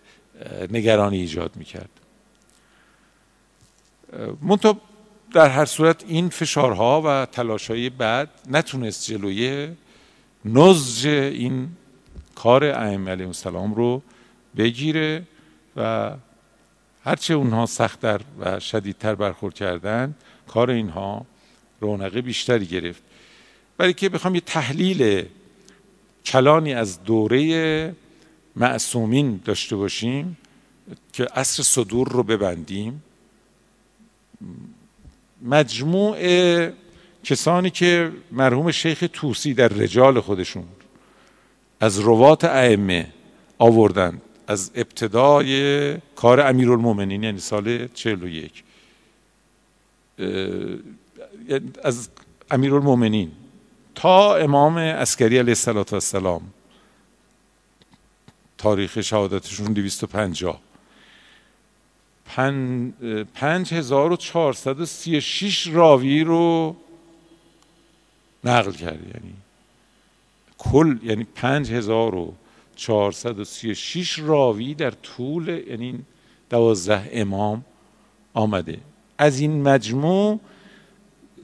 نگرانی 0.72 1.18
ایجاد 1.18 1.52
می‌کرد. 1.56 1.90
منتها 4.42 4.82
در 5.34 5.50
هر 5.50 5.66
صورت 5.66 6.04
این 6.08 6.30
فشارها 6.30 7.02
و 7.06 7.26
تلاشهای 7.32 7.90
بعد 7.90 8.30
نتونست 8.50 9.06
جلوی 9.06 9.70
نزج 10.46 11.08
این 11.08 11.70
کار 12.36 12.64
ائمه 12.64 13.12
علیهم 13.12 13.28
السلام 13.28 13.74
رو 13.74 14.02
بگیره 14.58 15.24
و 15.76 16.12
هرچه 17.06 17.34
اونها 17.34 17.66
سختتر 17.66 18.22
و 18.40 18.60
شدیدتر 18.60 19.16
برخورد 19.16 19.54
کردن 19.54 20.16
کار 20.48 20.72
اینها 20.72 21.26
رونق 21.80 22.18
بیشتری 22.20 22.66
گرفت. 22.66 23.04
برای 23.78 23.94
که 23.94 24.10
بخوام 24.10 24.36
یه 24.36 24.42
تحلیل 24.42 25.26
کلانی 26.26 26.74
از 26.74 27.04
دوره 27.04 27.96
معصومین 28.56 29.42
داشته 29.46 29.76
باشیم 29.76 30.38
که 31.14 31.24
عصر 31.36 31.64
صدور 31.64 32.10
رو 32.10 32.24
ببندیم. 32.24 33.04
مجموع 35.42 36.18
کسانی 37.24 37.70
که 37.70 38.12
مرحوم 38.32 38.72
شیخ 38.72 39.04
توسی 39.14 39.54
در 39.54 39.68
رجال 39.68 40.20
خودشون 40.20 40.64
از 41.80 42.00
روات 42.00 42.44
ائمه 42.44 43.08
آوردند 43.58 44.22
از 44.48 44.72
ابتدای 44.76 45.98
کار 46.16 46.40
امیرالمومنین 46.40 47.24
یعنی 47.24 47.40
سال 47.40 47.88
41 47.88 48.64
یعنی 50.18 51.72
از 51.84 52.10
امیرالمومنین 52.52 53.32
تا 53.96 54.36
امام 54.36 54.78
عسکری 54.78 55.38
علیه 55.38 55.56
السلام 55.68 56.42
تاریخ 58.64 59.02
شهادتشون 59.02 59.74
250 59.74 60.62
پنج 63.34 63.74
هزار 63.74 64.12
و 64.12 64.16
چهارصد 64.16 64.80
و 64.80 64.86
سی 64.86 65.22
شیش 65.22 65.68
راوی 65.68 66.24
رو 66.24 66.76
نقل 68.44 68.72
کرد 68.72 69.08
یعنی 69.08 69.34
کل 70.58 70.98
یعنی 71.04 71.24
پنج 71.36 71.72
هزار 71.72 72.16
و 72.16 72.34
چهارصد 72.76 73.40
و 73.40 73.44
سی 73.44 73.76
شیش 73.76 74.20
راوی 74.20 74.74
در 74.74 74.92
طول 74.92 75.64
یعنی 75.68 76.06
دوازده 76.50 77.10
امام 77.12 77.66
آمده. 78.34 78.78
از 79.18 79.40
این 79.40 79.62
مجموع 79.62 80.40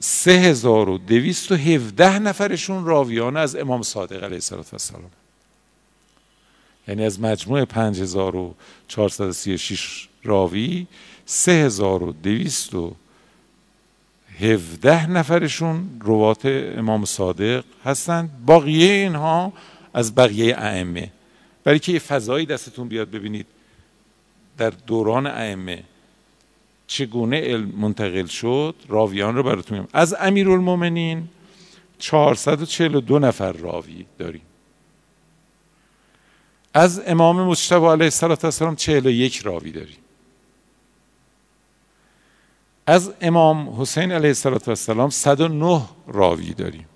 سه 0.00 0.32
هزار 0.32 0.88
و 0.88 0.98
دویست 0.98 1.52
و 1.52 1.54
هفده 1.54 2.18
نفرشون 2.18 2.84
راویان 2.84 3.36
از 3.36 3.56
امام 3.56 3.82
صادق 3.82 4.24
علیه 4.24 4.40
السلام 4.72 5.10
یعنی 6.90 7.04
از 7.04 7.20
مجموع 7.20 7.64
پنج 7.64 8.00
هزار 8.00 8.36
و 8.36 8.54
چهارصد 8.88 9.24
و 9.24 9.32
سی 9.32 9.58
شیش 9.58 10.08
راوی 10.22 10.86
سه 11.26 11.52
هزار 11.52 12.02
و 12.02 12.12
دویست 12.12 12.74
و 12.74 12.94
هفده 14.40 15.10
نفرشون 15.10 16.00
روات 16.00 16.46
امام 16.46 17.04
صادق 17.04 17.64
هستند. 17.84 18.30
باقیه 18.46 18.92
اینها 18.92 19.52
از 19.94 20.14
بقیه 20.14 20.56
ائمه. 20.58 21.10
برای 21.64 21.78
که 21.78 21.92
یه 21.92 21.98
فضایی 21.98 22.46
دستتون 22.46 22.88
بیاد 22.88 23.10
ببینید 23.10 23.46
در 24.58 24.70
دوران 24.70 25.26
ائمه 25.26 25.82
چگونه 26.86 27.40
علم 27.40 27.72
منتقل 27.76 28.26
شد 28.26 28.74
راویان 28.88 29.36
رو 29.36 29.42
براتون 29.42 29.78
میگم. 29.78 29.90
از 29.92 30.14
امیرالمومنین 30.20 31.28
442 31.98 33.18
نفر 33.18 33.52
راوی 33.52 34.06
داریم. 34.18 34.42
از 36.74 37.02
امام 37.06 37.42
مجتبی 37.42 37.86
علیه 37.86 38.10
السلام 38.22 38.76
41 38.76 39.38
راوی 39.38 39.72
داریم. 39.72 39.96
از 42.86 43.12
امام 43.20 43.80
حسین 43.80 44.12
علیه 44.12 44.34
السلام 44.44 45.10
109 45.10 45.82
راوی 46.06 46.54
داریم. 46.54 46.88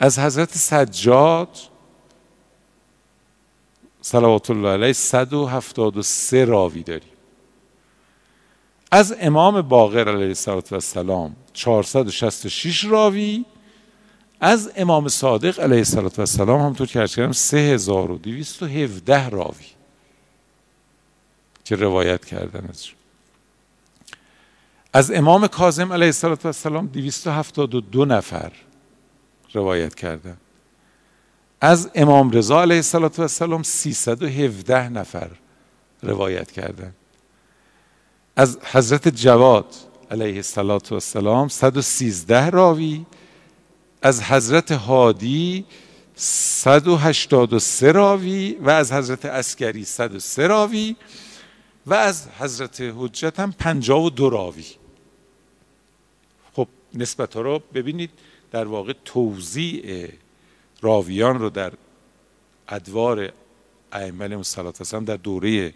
از 0.00 0.18
حضرت 0.18 0.58
سجاد 0.58 1.58
صلوات 4.00 4.50
الله 4.50 4.68
علیه 4.68 4.92
173 4.92 6.44
راوی 6.44 6.82
داریم. 6.82 7.12
از 8.90 9.14
امام 9.20 9.62
باقر 9.62 10.08
علیه 10.08 10.34
السلام 10.72 11.36
466 11.52 12.84
راوی 12.84 13.44
از 14.40 14.72
امام 14.76 15.08
صادق 15.08 15.60
علیه 15.60 15.84
السلام 16.18 16.60
همطور 16.60 16.86
که 16.86 17.00
ارز 17.00 17.14
کردم 17.14 17.32
3217 17.32 19.28
راوی 19.28 19.66
که 21.64 21.76
روایت 21.76 22.24
کردن 22.24 22.68
ازشون 22.70 22.98
از 24.92 25.10
امام 25.10 25.46
کاظم 25.46 25.92
علیه 25.92 26.12
السلام 26.44 26.86
272 26.86 28.04
نفر 28.04 28.52
روایت 29.52 29.94
کردن. 29.94 30.36
از 31.60 31.90
امام 31.94 32.30
رضا 32.30 32.62
علیه 32.62 32.82
السلام 33.18 33.62
317 33.62 34.88
نفر 34.88 35.30
روایت 36.02 36.50
کردن. 36.50 36.94
از 38.36 38.58
حضرت 38.72 39.08
جواد 39.08 39.74
علیه 40.10 40.42
السلام 40.90 41.48
113 41.48 42.50
راوی 42.50 43.06
از 44.02 44.22
حضرت 44.22 44.72
هادی 44.72 45.64
183 46.16 47.92
راوی 47.92 48.56
و 48.60 48.70
از 48.70 48.92
حضرت 48.92 49.24
اسکری 49.24 49.84
103 49.84 50.46
راوی 50.46 50.96
و 51.86 51.94
از 51.94 52.28
حضرت 52.28 52.80
حجت 52.96 53.40
هم 53.40 53.52
52 53.52 54.30
راوی. 54.30 54.64
خب 56.52 56.68
نسبت 56.94 57.34
ها 57.34 57.40
رو 57.40 57.62
ببینید 57.74 58.10
در 58.50 58.64
واقع 58.64 58.92
توضیع 59.04 60.08
راویان 60.80 61.38
رو 61.38 61.50
در 61.50 61.72
ادوار 62.68 63.32
ائمه 63.92 64.24
علیهم 64.24 64.38
السلام 64.38 65.04
در 65.04 65.16
دوره 65.16 65.74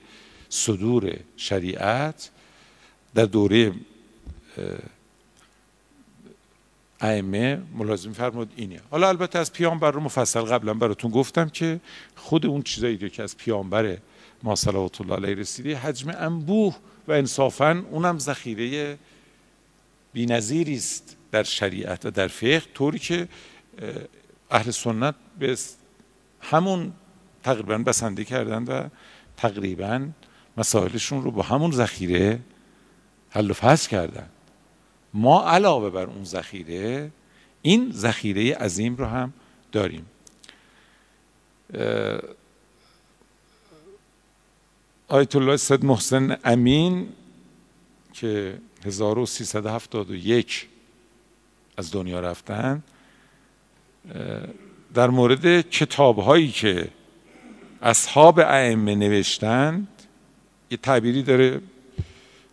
صدور 0.48 1.16
شریعت 1.36 2.30
در 3.14 3.24
دوره 3.24 3.72
ائمه 7.02 7.62
ملازم 7.74 8.12
فرمود 8.12 8.52
اینه. 8.56 8.80
حالا 8.90 9.08
البته 9.08 9.38
از 9.38 9.52
پیامبر 9.52 9.90
رو 9.90 10.00
مفصل 10.00 10.40
قبلا 10.40 10.74
براتون 10.74 11.10
گفتم 11.10 11.48
که 11.48 11.80
خود 12.16 12.46
اون 12.46 12.62
چیزایی 12.62 13.10
که 13.10 13.22
از 13.22 13.36
پیامبر 13.36 13.96
ما 14.42 14.54
صلوات 14.54 15.00
الله 15.00 15.14
علیه 15.16 15.34
رسیده 15.34 15.76
حجم 15.76 16.10
انبوه 16.18 16.76
و 17.08 17.12
انصافا 17.12 17.84
اونم 17.90 18.18
ذخیره 18.18 18.98
بی‌نظیری 20.12 20.76
است 20.76 21.16
در 21.30 21.42
شریعت 21.42 22.06
و 22.06 22.10
در 22.10 22.28
فقه 22.28 22.62
طوری 22.74 22.98
که 22.98 23.28
اهل 24.50 24.70
سنت 24.70 25.14
به 25.38 25.56
همون 26.40 26.92
تقریبا 27.42 27.78
بسنده 27.78 28.24
کردن 28.24 28.64
و 28.64 28.88
تقریبا 29.36 30.08
مسائلشون 30.56 31.22
رو 31.22 31.30
با 31.30 31.42
همون 31.42 31.70
ذخیره 31.70 32.40
حل 33.30 33.50
و 33.50 33.54
فصل 33.54 33.88
کردن. 33.88 34.28
ما 35.14 35.42
علاوه 35.50 35.90
بر 35.90 36.06
اون 36.06 36.24
ذخیره 36.24 37.10
این 37.62 37.92
ذخیره 37.92 38.54
عظیم 38.54 38.96
رو 38.96 39.06
هم 39.06 39.32
داریم. 39.72 40.06
آیت 45.08 45.36
الله 45.36 45.56
سید 45.56 45.84
محسن 45.84 46.36
امین 46.44 47.08
که 48.12 48.58
1371 48.84 50.68
از 51.76 51.92
دنیا 51.92 52.20
رفتن 52.20 52.82
در 54.94 55.10
مورد 55.10 55.60
کتاب 55.60 56.18
هایی 56.18 56.50
که 56.50 56.88
اصحاب 57.82 58.38
ائمه 58.38 58.94
نوشتند 58.94 59.88
یه 60.70 60.76
تعبیری 60.76 61.22
داره 61.22 61.60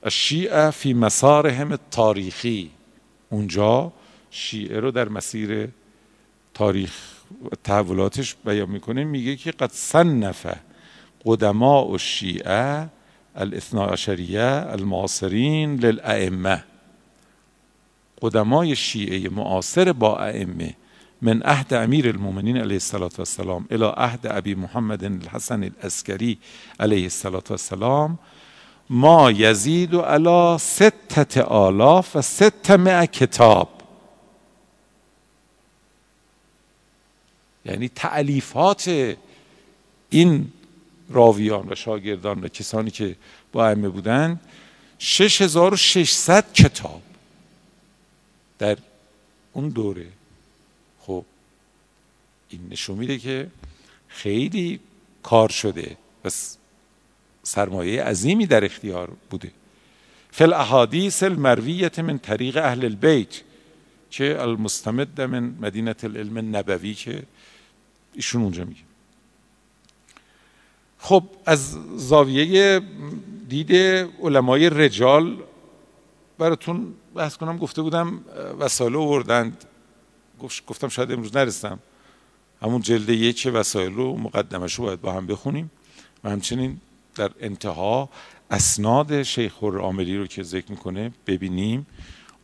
شیعه 0.08 0.70
فی 0.70 0.94
مسارهم 0.94 1.80
تاریخی 1.92 2.72
اونجا 3.30 3.92
شیعه 4.32 4.80
رو 4.80 4.92
در 4.92 5.10
مسیر 5.10 5.70
تاریخ 6.54 6.92
تحولاتش 7.64 8.36
بیان 8.46 8.70
می‌کنه 8.70 9.04
میگه 9.04 9.36
که 9.36 9.52
قد 9.52 9.72
صنف 9.72 10.56
قدماء 11.26 11.92
الشیعه 11.92 12.90
الاثنا 13.36 13.86
عشریه 13.86 14.66
المعاصرین 14.70 15.76
للائمه 15.76 16.64
قدمای 18.22 18.76
شیعه 18.76 19.30
معاصر 19.30 19.94
با 19.94 20.18
ائمه 20.20 20.76
من 21.22 21.42
عهد 21.42 21.74
امیر 21.74 22.08
المؤمنین 22.08 22.58
علیه 22.58 22.80
السلام 23.20 23.68
الى 23.72 23.86
عهد 23.98 24.28
ابی 24.28 24.56
محمد 24.56 25.04
الحسن 25.04 25.64
الاسکری 25.64 26.38
علیه 26.80 27.10
السلام 27.52 28.20
ما 28.90 29.32
یزید 29.32 29.94
و 29.94 30.02
علا 30.02 30.58
ستت 30.58 31.38
آلاف 31.38 32.16
و 32.16 32.22
ست 32.22 32.72
کتاب. 33.12 33.70
یعنی 37.66 37.90
تعلیفات 37.90 39.16
این 40.10 40.52
راویان 41.10 41.70
و 41.70 41.76
شاگردان 41.76 42.44
و 42.44 42.48
کسانی 42.48 42.92
که 42.92 43.16
با 43.52 43.68
ائمه 43.68 43.90
بودند 43.90 44.40
6600 45.00 46.54
کتاب 46.54 47.02
در 48.60 48.78
اون 49.54 49.70
دوره. 49.70 50.08
خب 51.00 51.26
این 52.50 52.68
نشون 52.72 52.98
میده 52.98 53.18
که 53.18 53.48
خیلی 54.08 54.80
کار 55.24 55.50
شده. 55.50 55.98
بس 56.24 56.59
سرمایه 57.44 58.04
عظیمی 58.04 58.46
در 58.46 58.66
اختیار 58.66 59.12
بوده. 59.30 59.52
فل 60.32 60.54
احادیث 60.54 61.24
المرویت 61.24 62.00
من 62.00 62.18
طریق 62.18 62.58
اهل 62.58 62.86
البیت 62.86 63.42
که 64.10 64.42
المستمد 64.42 65.22
من 65.22 65.56
مدینه 65.62 65.96
العلم 66.04 66.56
نبوی 66.56 66.94
که 66.94 67.24
ایشون 68.14 68.42
اونجا 68.42 68.66
میگه. 68.66 68.82
خب 71.00 71.24
از 71.46 71.78
زاویه 71.96 72.82
دید 73.50 73.76
علمای 74.22 74.70
رجال 74.70 75.38
براتون 76.38 76.94
بحث 77.16 77.38
کنم 77.38 77.58
گفته 77.58 77.82
بودم 77.82 78.20
وسایل 78.60 78.96
آوردند. 78.96 79.66
گفتم 80.68 80.88
شاید 80.88 81.12
امروز 81.12 81.36
نرسم. 81.36 81.80
همون 82.62 82.82
جلد 82.82 83.10
یک 83.10 83.52
وسایل 83.54 83.94
رو 83.94 84.18
مقدمش 84.18 84.76
رو 84.76 84.86
باید 84.86 85.02
با 85.02 85.14
هم 85.14 85.28
بخونیم. 85.28 85.72
و 86.24 86.30
همچنین 86.30 86.82
در 87.20 87.32
انتها 87.40 88.10
اسناد 88.52 89.24
شیخ 89.24 89.64
عاملی 89.64 90.18
رو 90.18 90.28
که 90.28 90.44
ذکر 90.44 90.72
می‌کنه 90.72 91.12
ببینیم. 91.28 91.88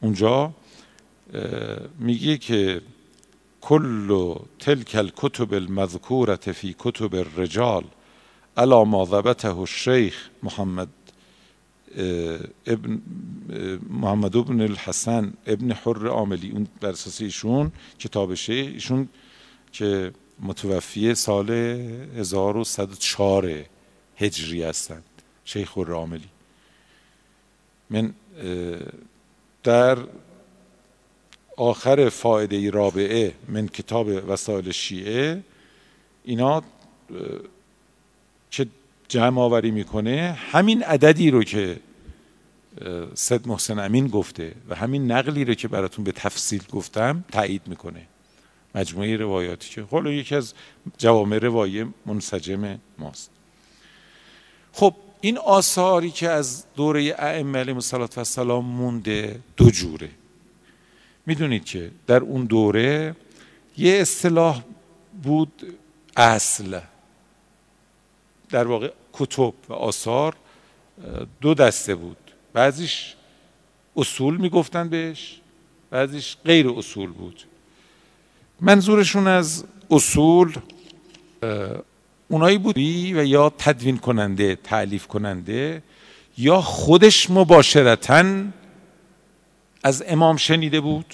اونجا 0.01 0.51
میگه 1.99 2.37
که 2.37 2.81
کل 3.61 4.35
تلک 4.59 4.95
الکتب 4.95 5.53
المذکورت 5.53 6.51
فی 6.51 6.75
کتب 6.79 7.15
الرجال 7.15 7.83
علا 8.57 8.83
ما 8.83 9.05
ضبطه 9.05 9.57
الشیخ 9.57 10.29
محمد 10.43 10.87
ابن 12.67 13.01
محمد 13.89 14.35
ابن 14.35 14.61
الحسن 14.61 15.33
ابن 15.47 15.71
حر 15.71 16.07
عاملی. 16.07 16.51
اون 16.51 16.67
بر 16.81 16.89
اساس 16.89 17.21
ایشون 17.21 17.71
کتابشه 17.99 18.53
ایشون 18.53 19.09
که 19.71 20.11
متوفی 20.39 21.15
سال 21.15 21.49
1104 21.49 23.65
هجری 24.17 24.63
هستند. 24.63 25.03
شیخ 25.45 25.77
الراملی. 25.77 26.29
من 27.89 28.13
در 29.63 29.97
آخر 31.57 32.09
فایده 32.09 32.69
رابعه 32.69 33.33
من 33.47 33.67
کتاب 33.67 34.07
وسایل 34.07 34.71
شیعه 34.71 35.43
اینا 36.23 36.63
که 38.51 38.67
جمع 39.07 39.41
آوری 39.41 39.71
می‌کنه 39.71 40.37
همین 40.51 40.83
عددی 40.83 41.31
رو 41.31 41.43
که 41.43 41.79
سید 43.13 43.47
محسن 43.47 43.79
امین 43.79 44.07
گفته 44.07 44.55
و 44.69 44.75
همین 44.75 45.11
نقلی 45.11 45.45
رو 45.45 45.53
که 45.53 45.67
براتون 45.67 46.05
به 46.05 46.11
تفصیل 46.11 46.63
گفتم 46.71 47.25
تایید 47.31 47.61
می‌کنه. 47.67 48.07
مجموعه 48.75 49.17
روایاتی 49.17 49.69
که 49.69 49.81
حالا 49.81 50.11
یکی 50.11 50.35
از 50.35 50.53
جوامع 50.97 51.37
روایی 51.37 51.85
منسجم 52.05 52.79
ماست. 52.97 53.31
خب 54.75 54.95
این 55.21 55.37
آثاری 55.37 56.11
که 56.11 56.29
از 56.29 56.63
دوره 56.75 57.15
ائمه 57.17 57.59
علیهم 57.59 57.77
السلام 58.17 58.65
مونده 58.65 59.39
دو 59.57 59.69
جوره. 59.69 60.09
می‌دونید 61.25 61.65
که 61.65 61.91
در 62.07 62.19
اون 62.19 62.45
دوره 62.45 63.15
یه 63.77 63.93
اصطلاح 63.93 64.63
بود 65.23 65.77
اصل. 66.17 66.79
در 68.49 68.67
واقع 68.67 68.91
کتب 69.13 69.53
و 69.69 69.73
آثار 69.73 70.35
دو 71.41 71.53
دسته 71.53 71.95
بود. 71.95 72.17
بعضیش 72.53 73.15
اصول 73.95 74.37
می‌گفتن 74.37 74.89
بهش 74.89 75.41
بعضیش 75.89 76.37
غیر 76.45 76.69
اصول 76.69 77.09
بود. 77.09 77.43
منظورشون 78.61 79.27
از 79.27 79.63
اصول 79.91 80.55
اونایی 82.27 82.57
بود 82.57 82.77
و 82.77 83.25
یا 83.25 83.53
تدوین 83.57 83.97
کننده 83.97 84.55
تعلیف 84.55 85.07
کننده 85.07 85.83
یا 86.37 86.61
خودش 86.61 87.29
مباشرتا 87.29 88.43
از 89.83 90.03
امام 90.07 90.37
شنیده 90.37 90.81
بود. 90.81 91.13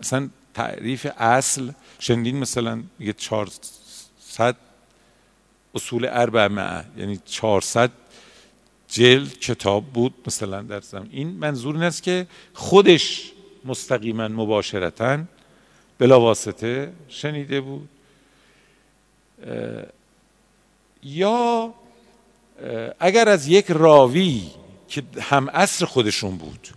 مثلا 0.00 0.28
تعریف 0.54 1.06
اصل 1.18 1.70
شنیدین؟ 1.98 2.38
مثلا 2.38 2.82
میگه 2.98 3.12
400 3.12 4.56
اصول 5.74 6.08
اربعه 6.10 6.84
یعنی 6.96 7.20
400 7.24 7.90
جلد 8.88 9.38
کتاب 9.38 9.84
بود 9.84 10.14
مثلا 10.26 10.62
در 10.62 10.80
زمان 10.80 11.08
این 11.10 11.28
منظور 11.28 11.74
این 11.74 11.84
است 11.84 12.02
که 12.02 12.26
خودش 12.54 13.32
مستقیما 13.64 14.28
مباشرتا 14.28 15.18
بلا 15.98 16.20
واسطه 16.20 16.92
شنیده 17.08 17.60
بود. 17.60 17.88
یا 21.02 21.74
اگر 23.00 23.28
از 23.28 23.48
یک 23.48 23.66
راوی 23.68 24.42
که 24.88 25.02
هم 25.20 25.48
اصر 25.48 25.84
خودشون 25.84 26.36
بود 26.36 26.68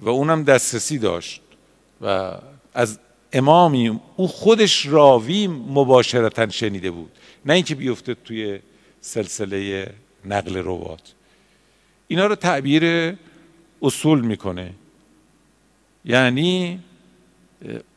و 0.00 0.08
اونم 0.08 0.44
دسترسی 0.44 0.98
داشت 0.98 1.40
و 2.00 2.32
از 2.74 2.98
امامی 3.32 4.00
او 4.16 4.28
خودش 4.28 4.86
راوی 4.86 5.46
مباشرتا 5.46 6.48
شنیده 6.48 6.90
بود 6.90 7.10
نه 7.46 7.52
اینکه 7.54 7.74
بیفته 7.74 8.14
توی 8.14 8.60
سلسله 9.00 9.90
نقل 10.24 10.56
روات. 10.56 11.12
اینا 12.08 12.26
رو 12.26 12.34
تعبیر 12.34 13.14
اصول 13.82 14.20
می‌کنه. 14.20 14.72
یعنی 16.04 16.80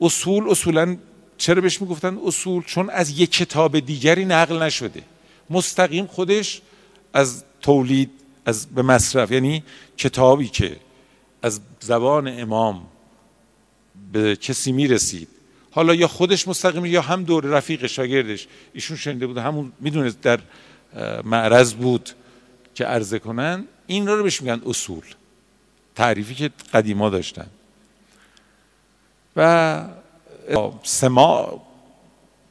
اصول 0.02 0.50
اصولا 0.50 0.98
چرا 1.40 1.62
بهش 1.62 1.82
می‌گفتن 1.82 2.18
اصول؟ 2.26 2.64
چون 2.64 2.90
از 2.90 3.20
یک 3.20 3.32
کتاب 3.32 3.80
دیگری 3.80 4.26
نقل 4.26 4.64
نشده. 4.64 5.04
مستقیم 5.50 6.06
خودش 6.06 6.62
از 7.14 7.44
تولید 7.62 8.12
از 8.46 8.68
به 8.68 8.82
مصرف 8.82 9.32
یعنی 9.32 9.64
کتابی 9.98 10.48
که 10.48 10.78
از 11.42 11.62
زبان 11.80 12.40
امام 12.40 12.86
به 14.12 14.36
کسی 14.36 14.72
می‌رسید. 14.72 15.28
حالا 15.72 15.96
یا 15.96 16.08
خودش 16.08 16.48
مستقیم 16.48 16.86
یا 16.86 17.02
هم 17.02 17.24
دور 17.24 17.46
رفیق 17.46 17.88
شاگردش. 17.88 18.48
ایشون 18.74 18.98
شنیده 18.98 19.28
بود 19.28 19.38
همون 19.38 19.72
می‌دونست 19.80 20.22
در 20.22 20.40
معرض 21.24 21.74
بود 21.74 22.10
که 22.76 22.86
عرضه 22.86 23.20
کنن. 23.20 23.66
این 23.88 24.08
رو 24.08 24.24
بهش 24.24 24.42
میگن 24.42 24.62
اصول. 24.66 25.04
تعریفی 25.96 26.36
که 26.36 26.52
قدیما 26.74 27.10
داشتن. 27.10 27.48
و 29.36 29.86
سما 30.84 31.62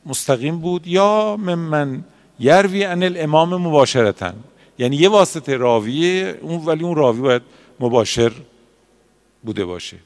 مستقیم 0.06 0.58
بود. 0.58 0.86
یا 0.86 1.36
من 1.36 2.04
یروی 2.40 2.84
ان 2.84 3.02
الامام 3.02 3.54
مباشرتا. 3.54 4.32
یعنی 4.78 4.96
یه 4.96 5.08
واسطه 5.08 5.56
راویه 5.56 6.38
اون 6.42 6.64
ولی 6.64 6.84
اون 6.84 6.94
راوی 6.94 7.20
باید 7.20 7.42
مباشر 7.80 8.32
بوده 9.42 9.64
باشه. 9.64 9.96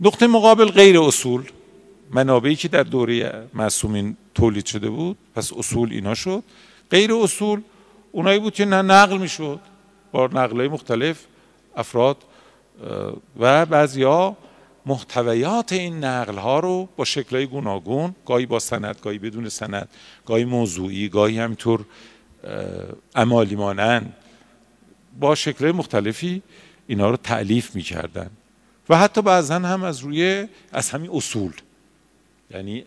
نقطه 0.00 0.26
مقابل 0.26 0.64
غیر 0.64 1.00
اصول. 1.00 1.44
منابعی 2.10 2.56
که 2.56 2.68
در 2.68 2.82
دوره 2.82 3.46
معصومین 3.54 4.16
تولید 4.34 4.66
شده 4.66 4.90
بود. 4.90 5.16
پس 5.34 5.52
اصول 5.52 5.92
اینا 5.92 6.14
شد. 6.14 6.42
غیر 6.90 7.14
اصول 7.14 7.60
اونایی 8.12 8.38
بود 8.38 8.54
که 8.54 8.64
نقل 8.64 9.18
می‌شد. 9.18 9.60
با 10.12 10.26
نقلهای 10.26 10.68
مختلف 10.68 11.24
افراد 11.76 12.16
و 13.38 13.66
بعضیا 13.66 14.36
محتویات 14.86 15.72
این 15.72 16.04
نقل 16.04 16.38
ها 16.38 16.60
رو 16.60 16.88
با 16.96 17.04
شکلهای 17.04 17.46
گوناگون 17.46 18.14
گاهی 18.26 18.46
با 18.46 18.58
سند 18.58 18.96
گاهی 19.02 19.18
بدون 19.18 19.48
سند 19.48 19.88
گاهی 20.26 20.44
موضوعی 20.44 21.08
گاهی 21.08 21.38
همینطور 21.38 21.84
عمالی 23.14 23.56
مانند 23.56 24.16
با 25.20 25.34
شکلهای 25.34 25.72
مختلفی 25.72 26.42
اینا 26.86 27.10
رو 27.10 27.16
تعلیف 27.16 27.74
می‌کردن. 27.74 28.30
و 28.88 28.98
حتی 28.98 29.22
بعضا 29.22 29.54
هم 29.54 29.82
از 29.82 30.00
روی 30.00 30.48
از 30.72 30.90
همین 30.90 31.10
اصول. 31.10 31.52
یعنی 32.50 32.84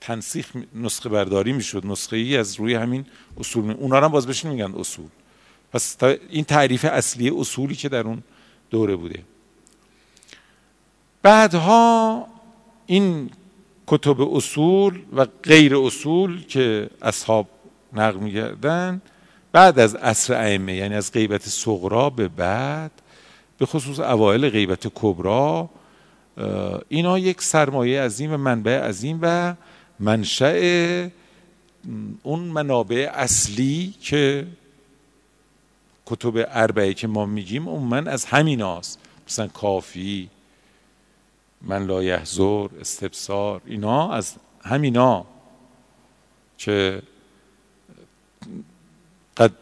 تنسیخ 0.00 0.52
نسخه 0.74 1.08
برداری 1.08 1.52
می‌شد 1.52 1.86
نسخه 1.86 2.16
ای 2.16 2.36
از 2.36 2.54
روی 2.54 2.74
همین 2.74 3.06
اصول. 3.38 3.64
می... 3.64 3.74
اونا 3.74 4.00
هم 4.00 4.08
باز 4.08 4.26
بشین 4.26 4.50
میگن 4.50 4.74
اصول. 4.74 5.08
پس 5.72 5.96
این 6.30 6.44
تعریف 6.44 6.84
اصلی 6.84 7.30
اصولی 7.30 7.74
که 7.74 7.88
در 7.88 8.00
اون 8.00 8.22
دوره 8.70 8.96
بوده. 8.96 9.22
بعدها 11.26 12.26
این 12.86 13.30
کتب 13.86 14.20
اصول 14.20 15.00
و 15.16 15.26
غیر 15.42 15.76
اصول 15.76 16.44
که 16.46 16.90
اصحاب 17.02 17.46
نقل 17.92 18.18
میگردن 18.18 19.02
بعد 19.52 19.78
از 19.78 19.94
عصر 19.94 20.34
ائمه 20.34 20.74
یعنی 20.74 20.94
از 20.94 21.12
غیبت 21.12 21.48
صغرا 21.48 22.10
به 22.10 22.28
بعد 22.28 22.90
به 23.58 23.66
خصوص 23.66 24.00
اوایل 24.00 24.48
غیبت 24.48 24.86
کبرا 24.94 25.68
اینا 26.88 27.18
یک 27.18 27.42
سرمایه 27.42 28.02
عظیم 28.02 28.32
و 28.32 28.36
منبع 28.36 28.88
عظیم 28.88 29.18
و 29.22 29.54
منشأ 30.00 31.08
اون 32.22 32.40
منابع 32.40 33.10
اصلی 33.14 33.94
که 34.00 34.46
کتب 36.06 36.32
اربعه 36.36 36.94
که 36.94 37.06
ما 37.06 37.26
میگیم 37.26 37.62
من 37.62 38.08
از 38.08 38.24
همین 38.24 38.60
هاست 38.60 38.98
مثلا 39.28 39.48
کافی 39.48 40.30
من 41.62 41.86
لا 41.86 42.02
یحضر 42.02 42.68
استبصار 42.80 43.60
اینا 43.66 44.12
از 44.12 44.34
همینا 44.64 45.26
که 46.58 47.02
قد 49.36 49.52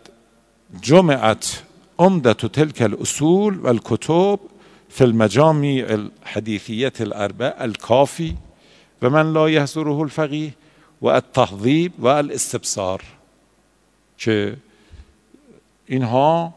جمعت 0.82 1.62
عمدت 1.98 2.46
تلك 2.46 2.82
الاصول 2.82 3.60
والكتب 3.60 4.38
في 4.88 5.04
المجامع 5.04 5.86
الحديثية 5.90 6.92
الأربع 7.00 7.54
الكافي 7.60 8.34
ومن 9.02 9.32
لا 9.34 9.46
يحضره 9.48 10.02
الفقيه 10.02 10.50
والتهذیب 11.00 11.92
و 11.98 12.06
الاستبصار 12.08 13.02
که 14.18 14.56
اینها 15.86 16.54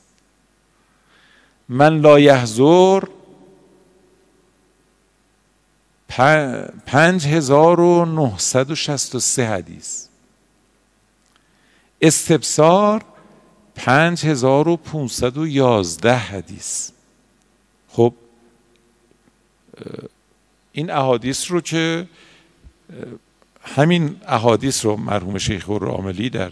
من 1.70 2.00
لا 2.02 2.20
یحضر 2.20 3.04
پنج 6.86 7.28
هزار 7.28 7.80
و 7.80 8.06
نهصد 8.06 8.72
و 8.72 8.76
شست 8.76 9.16
و 9.16 9.20
سه 9.20 9.46
حدیث. 9.46 10.08
استبصار 12.02 13.04
پنج 13.76 14.26
هزار 14.26 14.68
و 14.68 14.78
پونصد 14.78 15.38
و 15.38 15.48
یازده 15.48 16.16
حدیث. 16.16 16.92
خب 17.90 18.14
این 20.72 20.92
احادیث 20.92 21.52
رو 21.52 21.62
که 21.62 22.08
همین 23.64 24.22
احادیث 24.28 24.86
رو 24.86 24.96
مرحوم 24.96 25.38
شیخ 25.38 25.70
عاملی 25.70 26.30
در 26.30 26.52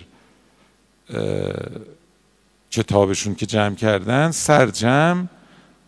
کتابشون 2.71 3.35
که 3.35 3.45
جمع 3.45 3.75
کردن 3.75 4.31
سرجم 4.31 5.29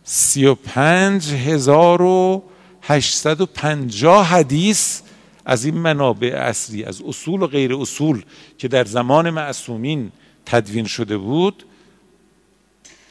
سی 0.03 0.45
و 0.45 0.55
پنج 0.55 1.31
هزار 1.33 2.01
و 2.01 2.43
هشتصد 2.81 3.41
و 3.41 3.45
پنجاه 3.45 4.27
حدیث 4.27 5.01
از 5.45 5.65
این 5.65 5.77
منابع 5.77 6.27
اصلی 6.27 6.83
از 6.83 7.01
اصول 7.01 7.41
و 7.41 7.47
غیر 7.47 7.75
اصول 7.75 8.25
که 8.57 8.67
در 8.67 8.85
زمان 8.85 9.29
معصومین 9.29 10.11
تدوین 10.45 10.85
شده 10.85 11.17
بود 11.17 11.63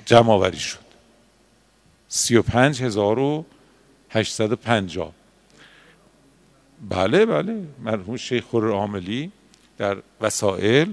جمع 0.06 0.30
آوری 0.30 0.58
شد. 0.58 0.78
سی 2.08 2.36
و 2.36 2.42
پنج 2.42 2.82
هزار 2.82 3.18
و 3.18 3.44
هشتصد 4.10 4.52
و 4.52 4.56
پنجاه. 4.56 5.12
بله 6.88 7.26
بله. 7.26 7.66
مرحوم 7.78 8.16
شیخ 8.16 8.54
عاملی 8.54 9.32
در 9.78 9.96
وسائل. 10.20 10.92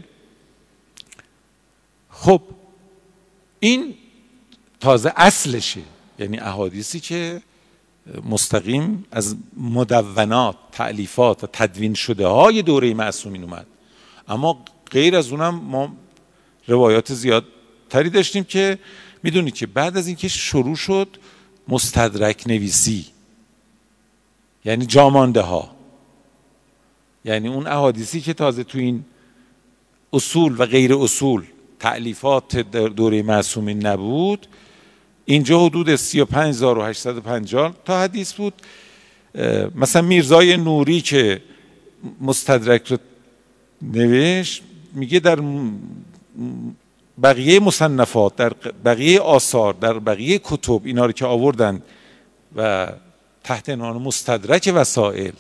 خب 2.09 2.41
این 3.59 3.95
تازه 4.79 5.13
اصلشه. 5.15 5.81
یعنی 6.19 6.39
احادیثی 6.39 6.99
که 6.99 7.41
مستقیم 8.29 9.05
از 9.11 9.35
مدونات 9.57 10.55
تعلیفات 10.71 11.43
و 11.43 11.47
تدوین 11.53 11.93
شده 11.93 12.27
های 12.27 12.61
دوره 12.61 12.93
معصومین 12.93 13.43
اومد. 13.43 13.65
اما 14.27 14.65
غیر 14.91 15.15
از 15.15 15.31
اونم 15.31 15.55
ما 15.55 15.95
روایات 16.67 17.13
زیاد 17.13 17.45
تری 17.89 18.09
داشتیم 18.09 18.43
که 18.43 18.79
می‌دونید 19.23 19.53
که 19.53 19.67
بعد 19.67 19.97
از 19.97 20.07
اینکه 20.07 20.27
شروع 20.27 20.75
شد 20.75 21.17
مستدرک 21.67 22.43
نویسی. 22.47 23.05
یعنی 24.65 24.85
جامانده 24.85 25.41
ها 25.41 25.75
یعنی 27.25 27.47
اون 27.47 27.67
احادیثی 27.67 28.21
که 28.21 28.33
تازه 28.33 28.63
تو 28.63 28.77
این 28.77 29.05
اصول 30.13 30.55
و 30.57 30.65
غیر 30.65 30.93
اصول 30.93 31.45
تعلیفات 31.79 32.57
دوره 32.57 33.21
معصومین 33.21 33.85
نبود. 33.85 34.47
اینجا 35.25 35.65
حدود 35.65 35.95
35850 35.95 37.75
تا 37.85 38.01
حدیث 38.01 38.33
بود. 38.33 38.53
مثلا 39.75 40.01
میرزای 40.01 40.57
نوری 40.57 41.01
که 41.01 41.41
مستدرک 42.21 42.87
رو 42.87 42.97
نوشت 43.81 44.63
میگه 44.93 45.19
در 45.19 45.39
بقیه 47.23 47.59
مصنفات 47.59 48.35
در 48.35 48.53
بقیه 48.85 49.19
آثار 49.19 49.73
در 49.73 49.99
بقیه 49.99 50.39
کتب 50.43 50.81
اینا 50.83 51.05
رو 51.05 51.11
که 51.11 51.25
آوردن 51.25 51.81
و 52.55 52.87
تحت 53.43 53.69
عنوان 53.69 54.01
مستدرک 54.01 54.71
وسائل 54.75 55.31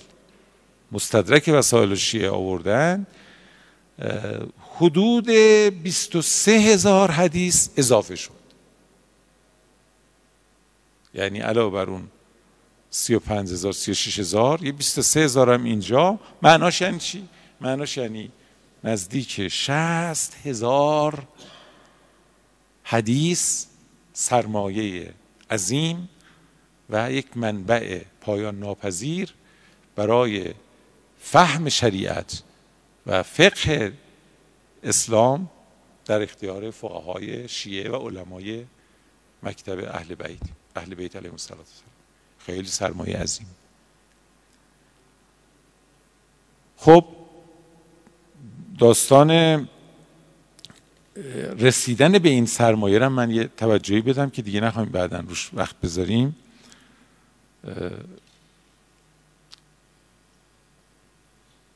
مستدرک 0.91 1.49
وسائل 1.53 1.95
شیعه 1.95 2.29
آوردن 2.29 3.07
حدود 4.79 5.29
23 5.29 6.51
هزار 6.51 7.11
حدیث 7.11 7.69
اضافه 7.77 8.15
شد 8.15 8.31
یعنی 11.13 11.39
علاوه 11.39 11.73
بر 11.73 11.89
اون 11.89 12.07
35 12.89 13.51
هزار 13.51 13.73
36 13.73 14.19
هزار 14.19 14.63
یه 14.63 14.71
23 14.71 15.19
هزار 15.19 15.53
هم 15.53 15.63
اینجا 15.63 16.19
معناش 16.41 16.81
یعنی 16.81 16.99
چی؟ 16.99 17.27
معناش 17.61 17.97
یعنی 17.97 18.31
نزدیک 18.83 19.47
60 19.47 20.37
هزار 20.45 21.27
حدیث 22.83 23.65
سرمایه 24.13 25.13
عظیم 25.51 26.09
و 26.89 27.11
یک 27.11 27.37
منبع 27.37 28.01
پایان 28.21 28.59
ناپذیر 28.59 29.33
برای 29.95 30.53
فهم 31.19 31.69
شریعت 31.69 32.43
و 33.07 33.23
فقه 33.23 33.93
اسلام 34.83 35.49
در 36.05 36.21
اختیار 36.21 36.71
فقهای 36.71 37.47
شیعه 37.47 37.91
و 37.91 37.95
علمای 37.95 38.65
مکتب 39.43 39.79
اهل 39.79 40.15
بیت 40.15 40.39
اهل 40.75 40.95
بیت 40.95 41.15
علیهم 41.15 41.33
السلام. 41.33 41.63
خیلی 42.39 42.67
سرمایه 42.67 43.17
عظیم. 43.17 43.47
خب 46.77 47.05
داستان 48.79 49.67
رسیدن 51.59 52.19
به 52.19 52.29
این 52.29 52.45
سرمایه 52.45 52.97
را 52.97 53.09
من 53.09 53.31
یه 53.31 53.49
توجهی 53.57 54.01
بدم 54.01 54.29
که 54.29 54.41
دیگه 54.41 54.61
نخواهیم 54.61 54.91
بعدا 54.91 55.19
روش 55.19 55.49
وقت 55.53 55.75
بذاریم. 55.81 56.35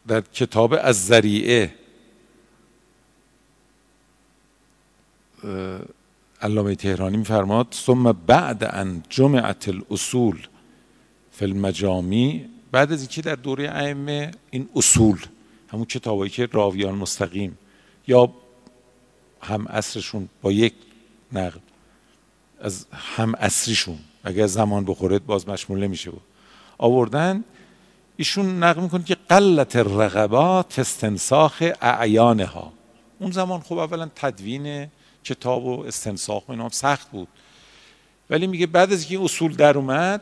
در 0.07 0.21
کتاب 0.21 0.75
از 0.81 1.05
ذریعه 1.05 1.73
علامه 6.41 6.75
تهرانی 6.75 7.17
میفرماد 7.17 7.67
ثم 7.73 8.11
بعد 8.11 8.63
ان 8.63 9.03
جمعت 9.09 9.69
الاصول 9.69 10.47
فی 11.31 11.45
المجامی 11.45 12.45
بعد 12.71 12.91
از 12.91 12.99
اینکه 12.99 13.21
در 13.21 13.35
دوره 13.35 13.69
ائمه 13.69 14.31
این 14.51 14.69
اصول 14.75 15.19
همون 15.71 15.85
کتابایی 15.85 16.31
که 16.31 16.49
راویان 16.51 16.95
مستقیم 16.95 17.57
یا 18.07 18.33
هم 19.41 19.67
اصرشون 19.67 20.29
با 20.41 20.51
یک 20.51 20.73
نقل 21.31 21.59
از 22.59 22.85
هم 22.91 23.35
اصریشون 23.35 23.99
اگر 24.23 24.47
زمان 24.47 24.85
بخوره 24.85 25.19
باز 25.19 25.49
مشمول 25.49 25.79
نمیشه 25.79 26.11
بود 26.11 26.21
آوردن 26.77 27.43
ایشون 28.17 28.63
نقل 28.63 28.81
می‌کنه 28.81 29.03
که 29.03 29.17
قلت 29.29 29.75
الرغبات 29.75 30.79
استنساخ 30.79 31.63
اعیانها. 31.81 32.73
اون 33.19 33.31
زمان 33.31 33.59
خب 33.59 33.77
اولا 33.77 34.09
تدوین 34.15 34.87
کتاب 35.23 35.65
و 35.65 35.85
استنساخ 35.85 36.49
و 36.49 36.69
سخت 36.69 37.11
بود. 37.11 37.27
ولی 38.29 38.47
میگه 38.47 38.67
بعد 38.67 38.93
از 38.93 38.99
اینکه 38.99 39.25
اصول 39.25 39.55
در 39.55 39.77
اومد 39.77 40.21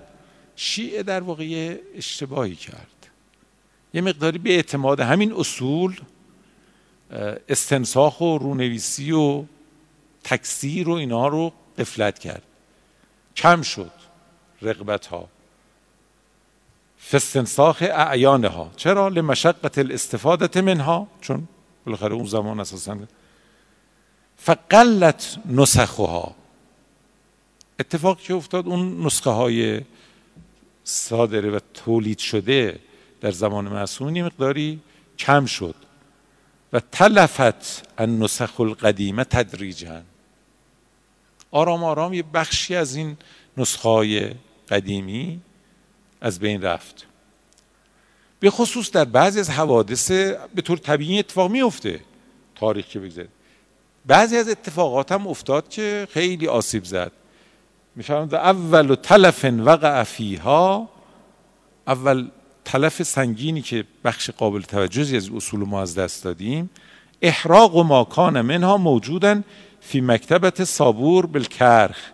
شیعه 0.55 1.03
در 1.03 1.21
واقع 1.21 1.77
اشتباهی 1.95 2.55
کرد. 2.55 2.87
یه 3.93 4.01
مقداری 4.01 4.37
به 4.37 4.49
اعتماد 4.49 4.99
همین 4.99 5.33
اصول 5.33 5.99
استنساخ 7.49 8.21
و 8.21 8.37
رونویسی 8.37 9.11
و 9.11 9.43
تکثیر 10.23 10.89
و 10.89 10.91
اینا 10.91 11.27
رو 11.27 11.53
قفلت 11.77 12.19
کرد. 12.19 12.43
کم 13.35 13.61
شد 13.61 13.91
رقبت 14.61 15.05
ها 15.05 15.29
فستنساخ 17.09 17.81
اعیانه 17.81 18.47
ها 18.47 18.71
چرا؟ 18.75 19.07
لمشقت 19.07 19.77
الاستفاده 19.77 20.61
منها. 20.61 21.07
چون 21.21 21.47
بالاخره 21.85 22.13
اون 22.13 22.25
زمان 22.25 22.59
اساسا 22.59 22.97
فقلت 24.43 25.37
نسخها. 25.45 26.35
اتفاقی 27.79 28.23
که 28.23 28.33
افتاد 28.33 28.67
اون 28.67 29.05
نسخه 29.05 29.29
های 29.29 29.81
صادره 30.83 31.49
و 31.49 31.59
تولید 31.73 32.19
شده 32.19 32.79
در 33.21 33.31
زمان 33.31 33.67
معصومین 33.67 34.25
مقداری 34.25 34.79
کم 35.17 35.45
شد 35.45 35.75
و 36.73 36.79
تلفت 36.79 37.87
النسخ 37.97 38.59
القدیمه 38.59 39.23
تدریجا. 39.23 40.01
آرام 41.51 41.83
آرام 41.83 42.13
یه 42.13 42.23
بخشی 42.23 42.75
از 42.75 42.95
این 42.95 43.17
نسخه 43.57 43.89
های 43.89 44.31
قدیمی 44.69 45.41
از 46.21 46.39
بین 46.39 46.61
رفت. 46.61 47.05
به 48.39 48.49
خصوص 48.49 48.91
در 48.91 49.05
بعضی 49.05 49.39
از 49.39 49.49
حوادث 49.49 50.11
به 50.55 50.61
طور 50.63 50.77
طبیعی 50.77 51.19
اتفاق 51.19 51.51
میفته 51.51 51.99
تاریخ 52.55 52.85
که 52.85 52.99
بگذارید 52.99 53.40
بعضی 54.05 54.37
از 54.37 54.49
اتفاقات 54.49 55.11
هم 55.11 55.27
افتاد 55.27 55.69
که 55.69 56.07
خیلی 56.11 56.47
آسیب 56.47 56.83
زد. 56.83 57.11
می‌فهمد 57.95 58.35
اول 58.35 58.95
تلف 58.95 59.45
وقع 59.45 60.03
فیها 60.03 60.89
اول 61.87 62.29
تلف 62.65 63.03
سنگینی 63.03 63.61
که 63.61 63.85
بخش 64.03 64.29
قابل 64.29 64.61
توجهی 64.61 65.17
از 65.17 65.29
اصول 65.29 65.59
ما 65.59 65.81
از 65.81 65.95
دست 65.95 66.23
دادیم 66.23 66.69
احراق 67.21 67.75
و 67.75 67.83
ماکان 67.83 68.41
منها 68.41 68.77
موجودن 68.77 69.43
فی 69.81 70.01
مکتبت 70.01 70.63
صابور 70.63 71.25
بالکرخ 71.25 72.11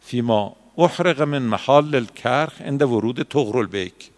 فی 0.00 0.20
ما 0.20 0.56
احرق 0.78 1.22
من 1.22 1.42
محال 1.42 1.94
الکرخ 1.94 2.62
عند 2.62 2.82
ورود 2.82 3.22
تغر 3.22 3.58
البیک 3.58 4.10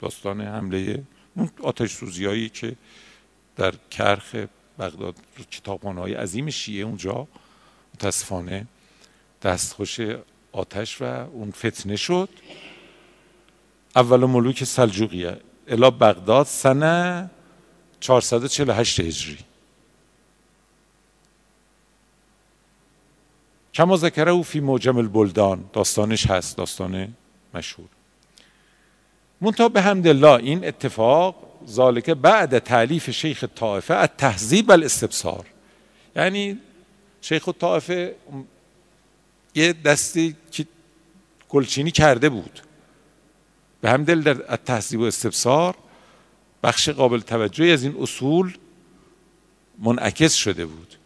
داستان 0.00 0.40
حمله 0.40 1.02
اون 1.36 1.50
آتش 1.62 1.92
سوزیایی 1.92 2.48
که 2.48 2.76
در 3.56 3.74
کرخ 3.90 4.36
بغداد 4.80 5.14
کتابخانه 5.50 6.00
های 6.00 6.14
عظیم 6.14 6.50
شیعه 6.50 6.84
اونجا 6.84 7.26
متاسفانه 7.94 8.66
دستخوش 9.42 10.00
آتش 10.52 11.02
و 11.02 11.04
اون 11.04 11.50
فتنه 11.50 11.96
شد. 11.96 12.28
اول 13.96 14.24
ملوک 14.24 14.64
سلجوقیه 14.64 15.40
الا 15.68 15.90
بغداد 15.90 16.46
سنه 16.46 17.30
448 18.00 19.00
هجری. 19.00 19.38
کما 23.74 23.96
ذکره 23.96 24.30
او 24.30 24.42
فی 24.42 24.60
موجم 24.60 24.96
البلدان 24.96 25.64
داستانش 25.72 26.26
هست 26.26 26.56
داستان 26.56 27.14
مشهور. 27.54 27.88
منتها 29.40 29.68
به 29.68 29.88
الله 29.88 30.34
این 30.34 30.64
اتفاق 30.64 31.49
ذالک 31.68 32.10
بعد 32.10 32.58
تعلیف 32.58 33.10
شیخ 33.10 33.44
طائفه 33.54 33.94
از 33.94 34.08
تهذیب 34.18 34.70
الاستبصار 34.70 35.46
یعنی 36.16 36.58
شیخ 37.20 37.48
طائفه 37.48 38.14
یه 39.54 39.72
دستی 39.72 40.36
که 40.50 40.66
گلچینی 41.48 41.90
کرده 41.90 42.28
بود. 42.28 42.60
به 43.80 43.90
همدل 43.90 44.20
در 44.20 44.56
تهذیب 44.56 45.00
و 45.00 45.04
استبصار 45.04 45.74
بخش 46.62 46.88
قابل 46.88 47.20
توجهی 47.20 47.72
از 47.72 47.82
این 47.82 47.96
اصول 48.00 48.56
منعکس 49.78 50.34
شده 50.34 50.66
بود. 50.66 50.96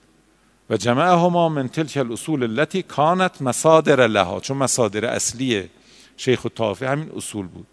و 0.70 0.76
جمعهما 0.76 1.48
من 1.48 1.68
تلک 1.68 1.96
الاصول 1.96 2.42
التي 2.42 2.82
کانت 2.82 3.42
مصادر 3.42 4.06
لها 4.06 4.40
چون 4.40 4.56
مصادر 4.56 5.04
اصلی 5.04 5.70
شیخ 6.16 6.46
الطائفه 6.46 6.88
همین 6.88 7.10
اصول 7.16 7.46
بود. 7.46 7.66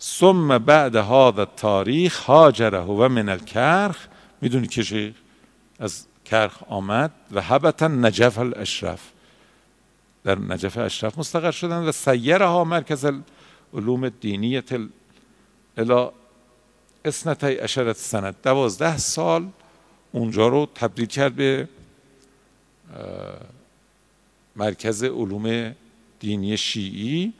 ثم 0.00 0.58
بعد 0.58 0.96
هذا 0.96 1.44
تاریخ 1.44 2.20
هاجره 2.20 2.80
و 2.80 3.08
من 3.08 3.28
الکرخ. 3.28 4.06
می‌دونی 4.40 4.66
که 4.66 5.14
از 5.78 6.06
کرخ 6.24 6.62
آمد 6.68 7.10
و 7.32 7.40
حبتا 7.40 7.88
نجف 7.88 8.38
الاشرف 8.38 9.10
در 10.24 10.38
نجف 10.38 10.78
اشرف 10.78 11.18
مستقر 11.18 11.50
شدن 11.50 11.78
و 11.78 11.92
سیرها 11.92 12.64
مرکز 12.64 13.12
علوم 13.74 14.08
دینیت 14.08 14.72
الى 15.76 16.08
اسنتی 17.04 17.58
اشرت 17.58 17.96
سند 17.96 18.36
دوازده 18.42 18.98
سال 18.98 19.48
اونجا 20.12 20.48
رو 20.48 20.68
تبدیل 20.74 21.06
کرد 21.06 21.34
به 21.34 21.68
مرکز 24.56 25.04
علوم 25.04 25.74
دینی 26.20 26.56
شیعی. 26.56 27.32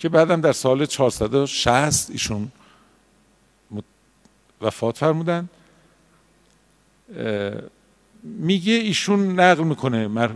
که 0.00 0.08
بعدم 0.08 0.40
در 0.40 0.52
سال 0.52 0.86
460 0.86 2.10
ایشون 2.10 2.52
وفات 4.60 4.98
فرمودن. 4.98 5.48
میگه 8.22 8.72
ایشون 8.72 9.40
نقل 9.40 9.64
می‌کنه 9.64 10.30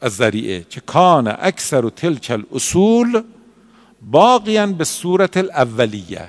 از 0.00 0.16
ذریعه 0.16 0.66
که 0.70 0.80
کان 0.80 1.36
اکثر 1.38 1.84
و 1.84 1.90
تلک 1.90 2.26
الاصول 2.30 3.22
باقیان 4.02 4.72
به 4.72 4.84
صورت 4.84 5.36
الاولیه. 5.36 6.28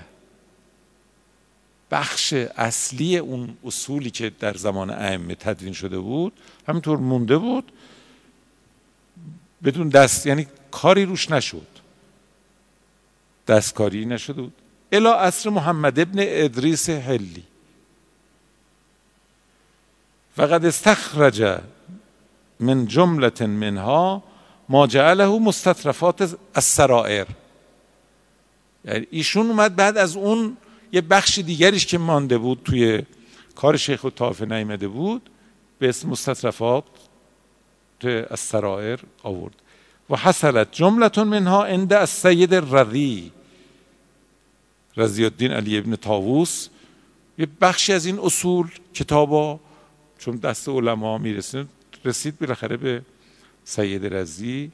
بخش 1.91 2.33
اصلی 2.33 3.17
اون 3.17 3.57
اصولی 3.65 4.09
که 4.09 4.31
در 4.39 4.53
زمان 4.53 4.89
ائمه 4.89 5.35
تدوین 5.35 5.73
شده 5.73 5.99
بود 5.99 6.33
همینطور 6.67 6.97
مونده 6.97 7.37
بود. 7.37 7.71
بدون 9.63 9.89
دست 9.89 10.25
یعنی 10.25 10.47
کاری 10.71 11.05
روش 11.05 11.31
نشد. 11.31 11.76
دستکاری 13.47 14.05
نشده 14.05 14.41
بود. 14.41 14.53
الا 14.91 15.13
عصر 15.13 15.49
محمد 15.49 15.99
ابن 15.99 16.19
ادریس 16.19 16.89
حلی. 16.89 17.43
فقد 20.35 20.65
استخرج 20.65 21.59
من 22.59 22.85
جملت 22.85 23.41
منها 23.41 24.23
ما 24.69 24.87
جعله 24.87 25.39
مستطرفات 25.39 26.37
السرائر. 26.55 27.27
یعنی 28.85 29.07
ایشون 29.11 29.47
اومد 29.47 29.75
بعد 29.75 29.97
از 29.97 30.15
اون 30.15 30.57
یه 30.91 31.01
بخش 31.01 31.39
دیگریش 31.39 31.85
که 31.85 31.97
مانده 31.97 32.37
بود 32.37 32.61
توی 32.65 33.03
کار 33.55 33.77
شیخ 33.77 34.03
و 34.03 34.09
طافه 34.09 34.45
نیمده 34.45 34.87
بود 34.87 35.29
به 35.79 35.89
اسم 35.89 36.09
مستطرفات 36.09 36.83
السرائر 38.03 38.99
آورد. 39.23 39.55
و 40.09 40.15
حصلت 40.15 40.67
جملتون 40.71 41.27
منها 41.27 41.65
عند 41.65 41.93
السید 41.93 42.53
الرضی. 42.53 43.31
رضی 44.97 45.23
الدین 45.23 45.51
علی 45.51 45.77
ابن 45.77 45.95
تاووس 45.95 46.67
یه 47.37 47.47
بخشی 47.61 47.93
از 47.93 48.05
این 48.05 48.19
اصول 48.19 48.71
کتابا 48.93 49.59
چون 50.19 50.35
دست 50.35 50.69
علما 50.69 51.17
می‌رسید 51.17 51.67
رسید 52.05 52.39
بالاخره 52.39 52.77
به 52.77 53.01
سید 53.65 54.13
رضی 54.13 54.71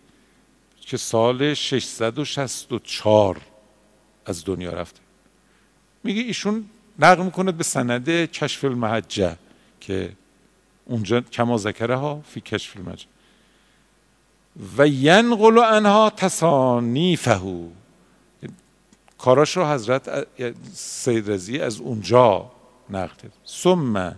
که 0.81 0.97
سال 0.97 1.53
664 1.53 3.41
از 4.25 4.45
دنیا 4.45 4.73
رفته. 4.73 4.99
میگه 6.03 6.21
ایشون 6.21 6.65
نقل 6.99 7.23
می‌کنه 7.23 7.51
به 7.51 7.63
سند 7.63 8.09
کشف 8.09 8.63
المحجه 8.63 9.37
که 9.79 10.11
اونجا 10.85 11.21
کما 11.21 11.57
ذکره 11.57 11.95
ها 11.95 12.21
فی 12.27 12.41
کشف 12.41 12.77
المحجه. 12.77 13.05
و 14.77 14.87
ینقل 14.87 15.59
عنها 15.59 16.09
تصانیفه. 16.09 17.41
کاراش 19.23 19.57
رو 19.57 19.65
حضرت 19.65 20.27
سید 20.73 21.31
رضی 21.31 21.59
از 21.59 21.79
اونجا 21.79 22.51
نقل 22.89 23.27
ثم 23.47 24.15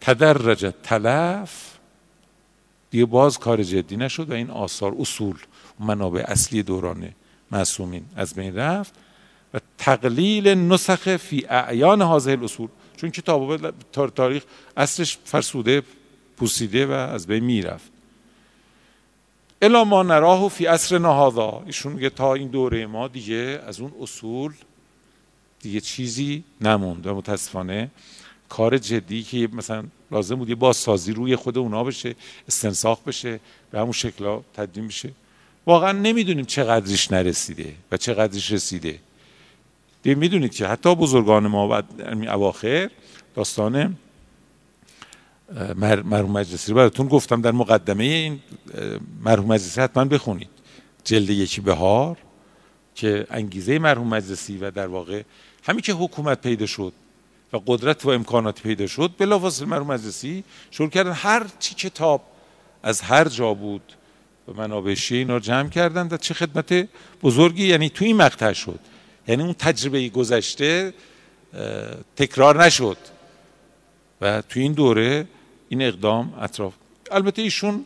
تدرج 0.00 0.72
تلف 0.82 1.78
دیگه 2.90 3.04
باز 3.04 3.38
کار 3.38 3.62
جدی 3.62 3.96
نشد 3.96 4.30
و 4.30 4.32
این 4.32 4.50
آثار 4.50 4.94
اصول 4.98 5.36
منابع 5.80 6.24
اصلی 6.26 6.62
دوران 6.62 7.08
معصومین 7.50 8.04
از 8.16 8.34
بین 8.34 8.56
رفت 8.56 8.94
و 9.54 9.60
تقلیل 9.78 10.48
نسخ 10.48 11.16
فی 11.16 11.46
اعیان 11.48 12.02
حاضر 12.02 12.30
الاصول. 12.30 12.68
چون 12.96 13.10
کتاب 13.10 13.70
تاریخ 14.14 14.42
اصلش 14.76 15.18
فرسوده 15.24 15.82
پوسیده 16.36 16.86
و 16.86 16.90
از 16.90 17.26
بین 17.26 17.44
می‌رفت. 17.44 17.99
الا 19.62 19.84
ما 19.84 20.02
نراه 20.02 20.48
فی 20.48 20.66
اصر 20.66 20.98
نهادا. 20.98 21.62
ایشون 21.66 21.92
میگه 21.92 22.10
تا 22.10 22.34
این 22.34 22.48
دوره 22.48 22.86
ما 22.86 23.08
دیگه 23.08 23.62
از 23.66 23.80
اون 23.80 23.92
اصول 24.00 24.52
دیگه 25.62 25.80
چیزی 25.80 26.44
نموند 26.60 27.06
و 27.06 27.14
متاسفانه 27.14 27.90
کار 28.48 28.78
جدی 28.78 29.22
که 29.22 29.48
مثلا 29.52 29.84
لازم 30.10 30.36
بود 30.36 30.48
یه 30.48 30.54
بازسازی 30.54 31.12
روی 31.12 31.36
خود 31.36 31.58
اونا 31.58 31.84
بشه 31.84 32.14
استنساخ 32.48 32.98
بشه 33.06 33.40
به 33.70 33.78
همون 33.80 33.92
شکلا 33.92 34.40
تدوین 34.54 34.86
بشه. 34.88 35.10
واقعا 35.66 35.92
نمی‌دونیم 35.92 36.44
چقدرش 36.44 37.12
نرسیده 37.12 37.74
و 37.92 37.96
چقدرش 37.96 38.52
رسیده. 38.52 38.98
دیگه 40.02 40.16
می‌دونید 40.16 40.54
که 40.54 40.66
حتی 40.66 40.94
بزرگان 40.94 41.46
ما 41.46 41.68
بعد 41.68 41.84
اواخر 42.28 42.90
داستان 43.34 43.96
مرحوم 45.74 46.30
مجلسی 46.30 46.72
رو 46.72 46.76
براتون 46.76 47.08
گفتم 47.08 47.40
در 47.40 47.52
مقدمه 47.52 48.04
این 48.04 48.40
مرحوم 49.24 49.46
مجلسی 49.46 49.80
حتما 49.80 50.04
بخونید. 50.04 50.48
جلد 51.04 51.30
یکی 51.30 51.60
بهار 51.60 52.16
که 52.94 53.26
انگیزه 53.30 53.78
مرحوم 53.78 54.08
مجلسی 54.08 54.58
و 54.58 54.70
در 54.70 54.86
واقع 54.86 55.22
همین 55.64 55.80
که 55.80 55.92
حکومت 55.92 56.40
پیدا 56.40 56.66
شد 56.66 56.92
و 57.52 57.58
قدرت 57.66 58.04
و 58.04 58.08
امکانات 58.08 58.62
پیدا 58.62 58.86
شد 58.86 59.10
بلافاصله 59.18 59.68
مرحوم 59.68 59.86
مجلسی 59.86 60.44
شروع 60.70 60.88
کردن 60.88 61.12
هر 61.12 61.46
چی 61.58 61.74
کتاب 61.74 62.22
از 62.82 63.00
هر 63.00 63.28
جا 63.28 63.54
بود 63.54 63.92
و 64.48 64.52
منابع 64.52 64.94
اینا 65.10 65.34
رو 65.34 65.40
جمع 65.40 65.68
کردن 65.68 66.08
و 66.10 66.16
چه 66.16 66.34
خدمت 66.34 66.88
بزرگی 67.22 67.66
یعنی 67.66 67.90
تو 67.90 68.04
این 68.04 68.16
مقطع 68.16 68.52
شد. 68.52 68.80
یعنی 69.28 69.42
اون 69.42 69.52
تجربه 69.52 70.08
گذشته 70.08 70.94
تکرار 72.16 72.64
نشد. 72.64 72.96
و 74.20 74.42
تو 74.42 74.60
این 74.60 74.72
دوره 74.72 75.26
این 75.70 75.82
اقدام 75.82 76.34
اطراف. 76.40 76.74
البته 77.10 77.42
ایشون 77.42 77.84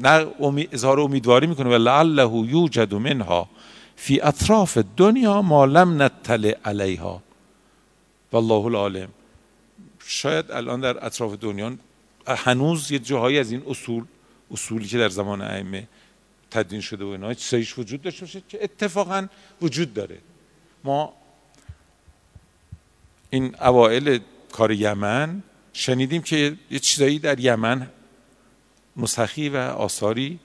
نه 0.00 0.26
اظهار 0.72 1.00
امیدواری 1.00 1.46
می‌کنه 1.46 1.70
و 1.70 1.78
لعله 1.78 2.50
یوجد 2.50 2.94
منها 2.94 3.48
فی 3.96 4.20
اطراف 4.20 4.78
دنیا 4.96 5.42
ما 5.42 5.64
لم 5.64 6.02
نطلع 6.02 6.58
علیها. 6.64 7.22
والله 8.32 8.64
العالم. 8.64 9.08
شاید 10.06 10.50
الان 10.50 10.80
در 10.80 11.06
اطراف 11.06 11.34
دنیا 11.40 11.72
هنوز 12.26 12.90
یه 12.90 12.98
جاهایی 12.98 13.38
از 13.38 13.50
این 13.50 13.62
اصول 13.66 14.04
اصولی 14.50 14.88
که 14.88 14.98
در 14.98 15.08
زمان 15.08 15.42
ائمه 15.42 15.88
تدوین 16.50 16.80
شده 16.80 17.04
و 17.04 17.08
اینا 17.08 17.34
چیزایش 17.34 17.78
وجود 17.78 18.02
داشته 18.02 18.20
باشه 18.20 18.42
که 18.48 18.64
اتفاقا 18.64 19.26
وجود 19.62 19.94
داره. 19.94 20.18
ما 20.84 21.12
این 23.30 23.54
اوائل 23.60 24.18
کار 24.52 24.72
یمن 24.72 25.42
شنیدیم 25.78 26.22
که 26.22 26.56
یه 26.70 26.78
چیزایی 26.78 27.18
در 27.18 27.40
یمن 27.40 27.90
مسخی 28.96 29.48
و 29.48 29.56
آثاری 29.56 30.38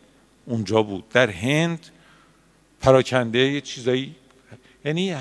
اونجا 0.45 0.84
بود. 0.84 1.09
در 1.09 1.29
هند 1.29 1.79
پراکنده 2.81 3.39
یه 3.39 3.61
چیزایی 3.61 4.15
یعنی 4.86 5.11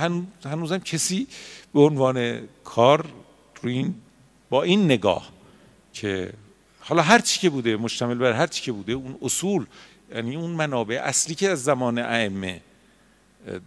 هنوزم 0.45 0.79
کسی 0.79 1.27
به 1.75 1.81
عنوان 1.81 2.49
کار 2.65 3.07
این 3.63 3.95
با 4.51 4.63
این 4.63 4.85
نگاه 4.85 5.29
که 5.93 6.33
حالا 6.81 7.03
هر 7.03 7.19
چی 7.19 7.41
که 7.41 7.51
بوده 7.51 7.77
مشتمل 7.77 8.15
بر 8.15 8.33
هر 8.33 8.47
چی 8.47 8.63
که 8.63 8.73
بوده 8.73 8.93
اون 8.93 9.19
اصول 9.23 9.67
یعنی 10.15 10.37
اون 10.37 10.51
منابع 10.51 11.01
اصلی 11.05 11.35
که 11.35 11.51
از 11.51 11.65
زمان 11.65 11.99
ائمه 11.99 12.61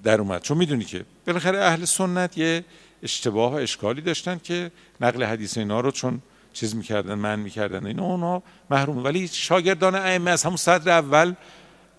در 0.04 0.22
اومد. 0.22 0.42
چون 0.42 0.58
می‌دونی 0.58 0.86
که 0.86 1.06
بالاخره 1.28 1.60
اهل 1.60 1.86
سنت 1.86 2.38
یه 2.38 2.66
اشتباه 3.04 3.52
و 3.52 3.56
اشکالی 3.56 4.02
داشتن 4.02 4.40
که 4.44 4.72
نقل 5.02 5.24
حدیث 5.24 5.58
اینا 5.58 5.80
رو 5.80 5.92
چون 5.92 6.22
چیز 6.56 6.76
می‌کردن 6.76 7.14
من 7.14 7.40
می‌کردن 7.40 7.86
اینا. 7.86 8.04
اونا 8.04 8.44
محروم. 8.70 9.04
ولی 9.04 9.28
شاگردان 9.28 9.96
ائمه 9.96 10.32
از 10.32 10.44
همون 10.44 10.58
صدر 10.58 10.92
اول 10.92 11.34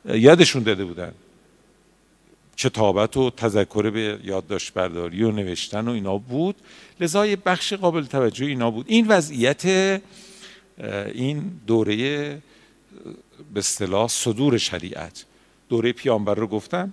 یادشون 0.04 0.62
داده 0.62 0.84
بودن. 0.84 1.12
کتابت 2.57 3.16
و 3.16 3.30
تذکر 3.30 3.90
به 3.90 4.18
یادداشت 4.24 4.72
برداری 4.72 5.22
و 5.22 5.30
نوشتن 5.30 5.88
و 5.88 5.90
اینا 5.90 6.18
بود. 6.18 6.57
لذا 7.00 7.26
یه 7.26 7.36
بخش 7.36 7.72
قابل 7.72 8.04
توجه 8.04 8.46
اینا 8.46 8.70
بود. 8.70 8.86
این 8.88 9.09
وضعیت 9.09 9.64
این 11.14 11.61
دوره 11.66 11.96
به 13.54 13.61
اصطلاح 13.61 14.09
صدور 14.09 14.59
شریعت. 14.59 15.24
دوره 15.68 15.92
پیامبر 15.92 16.34
رو 16.34 16.46
گفتم 16.46 16.92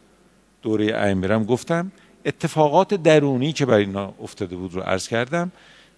دوره 0.62 0.86
ائمه 0.86 1.46
گفتم. 1.46 1.92
اتفاقات 2.26 2.94
درونی 2.94 3.54
که 3.54 3.66
بر 3.66 3.78
اینا 3.78 4.14
افتاده 4.22 4.56
بود 4.56 4.74
رو 4.74 4.82
عرض 4.82 5.08
کردم. 5.08 5.52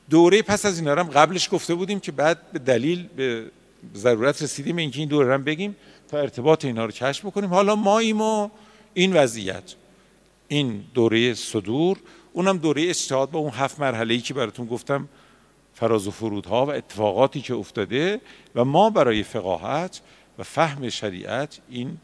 دوره 0.10 0.42
پس 0.42 0.66
از 0.66 0.80
اینا 0.80 0.92
هم 0.92 1.10
قبلش 1.10 1.50
گفته 1.52 1.76
بودیم 1.76 2.00
که 2.00 2.12
بعد 2.12 2.52
به 2.52 2.60
دلیل 2.60 3.08
به 3.08 3.52
ضرورت 3.96 4.42
رسیدیم 4.42 4.76
اینکه 4.76 5.00
این 5.00 5.10
دوره 5.10 5.34
هم 5.34 5.44
بگیم 5.44 5.76
تا 6.08 6.18
ارتباط 6.18 6.66
اینا 6.66 6.86
رو 6.86 6.92
کشف 6.92 7.26
بکنیم. 7.26 7.50
حالا 7.50 7.76
ماییم 7.76 8.22
و 8.22 8.50
این 8.94 9.14
وضعیت. 9.14 9.76
این 10.48 10.84
دوره 10.94 11.34
صدور 11.34 11.98
اونم 12.34 12.58
دوره 12.58 12.90
اجتهاد 12.90 13.32
با 13.32 13.40
اون 13.40 13.52
هفت 13.52 13.80
مرحله 13.80 14.14
ای 14.14 14.22
که 14.22 14.34
براتون 14.34 14.66
گفتم 14.66 15.08
فراز 15.74 16.08
و 16.08 16.12
فرودها 16.12 16.66
و 16.66 16.70
اتفاقاتی 16.70 17.42
که 17.42 17.54
افتاده 17.54 18.22
و 18.56 18.66
ما 18.66 18.90
برای 18.90 19.24
فقاهت 19.24 20.02
و 20.40 20.44
فهم 20.44 20.90
شریعت 20.90 21.60
این 21.70 21.98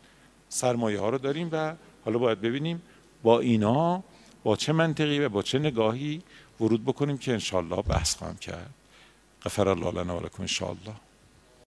سرمایه 0.50 1.00
ها 1.00 1.10
رو 1.10 1.18
داریم 1.18 1.50
و 1.52 1.74
حالا 2.06 2.18
باید 2.18 2.42
ببینیم 2.42 2.82
با 3.24 3.40
اینا 3.40 4.04
با 4.44 4.56
چه 4.56 4.74
منطقی 4.74 5.20
و 5.20 5.30
با 5.30 5.42
چه 5.42 5.60
نگاهی 5.60 6.22
ورود 6.62 6.86
بکنیم 6.86 7.18
که 7.18 7.32
انشالله 7.32 7.82
بحث 7.82 8.16
خواهم 8.16 8.38
کرد. 8.38 8.74
غفر 9.46 9.70
الله 9.70 10.04
لنا 10.04 10.18
و 10.18 10.26
لکم 10.26 10.42
انشالله 10.42 10.96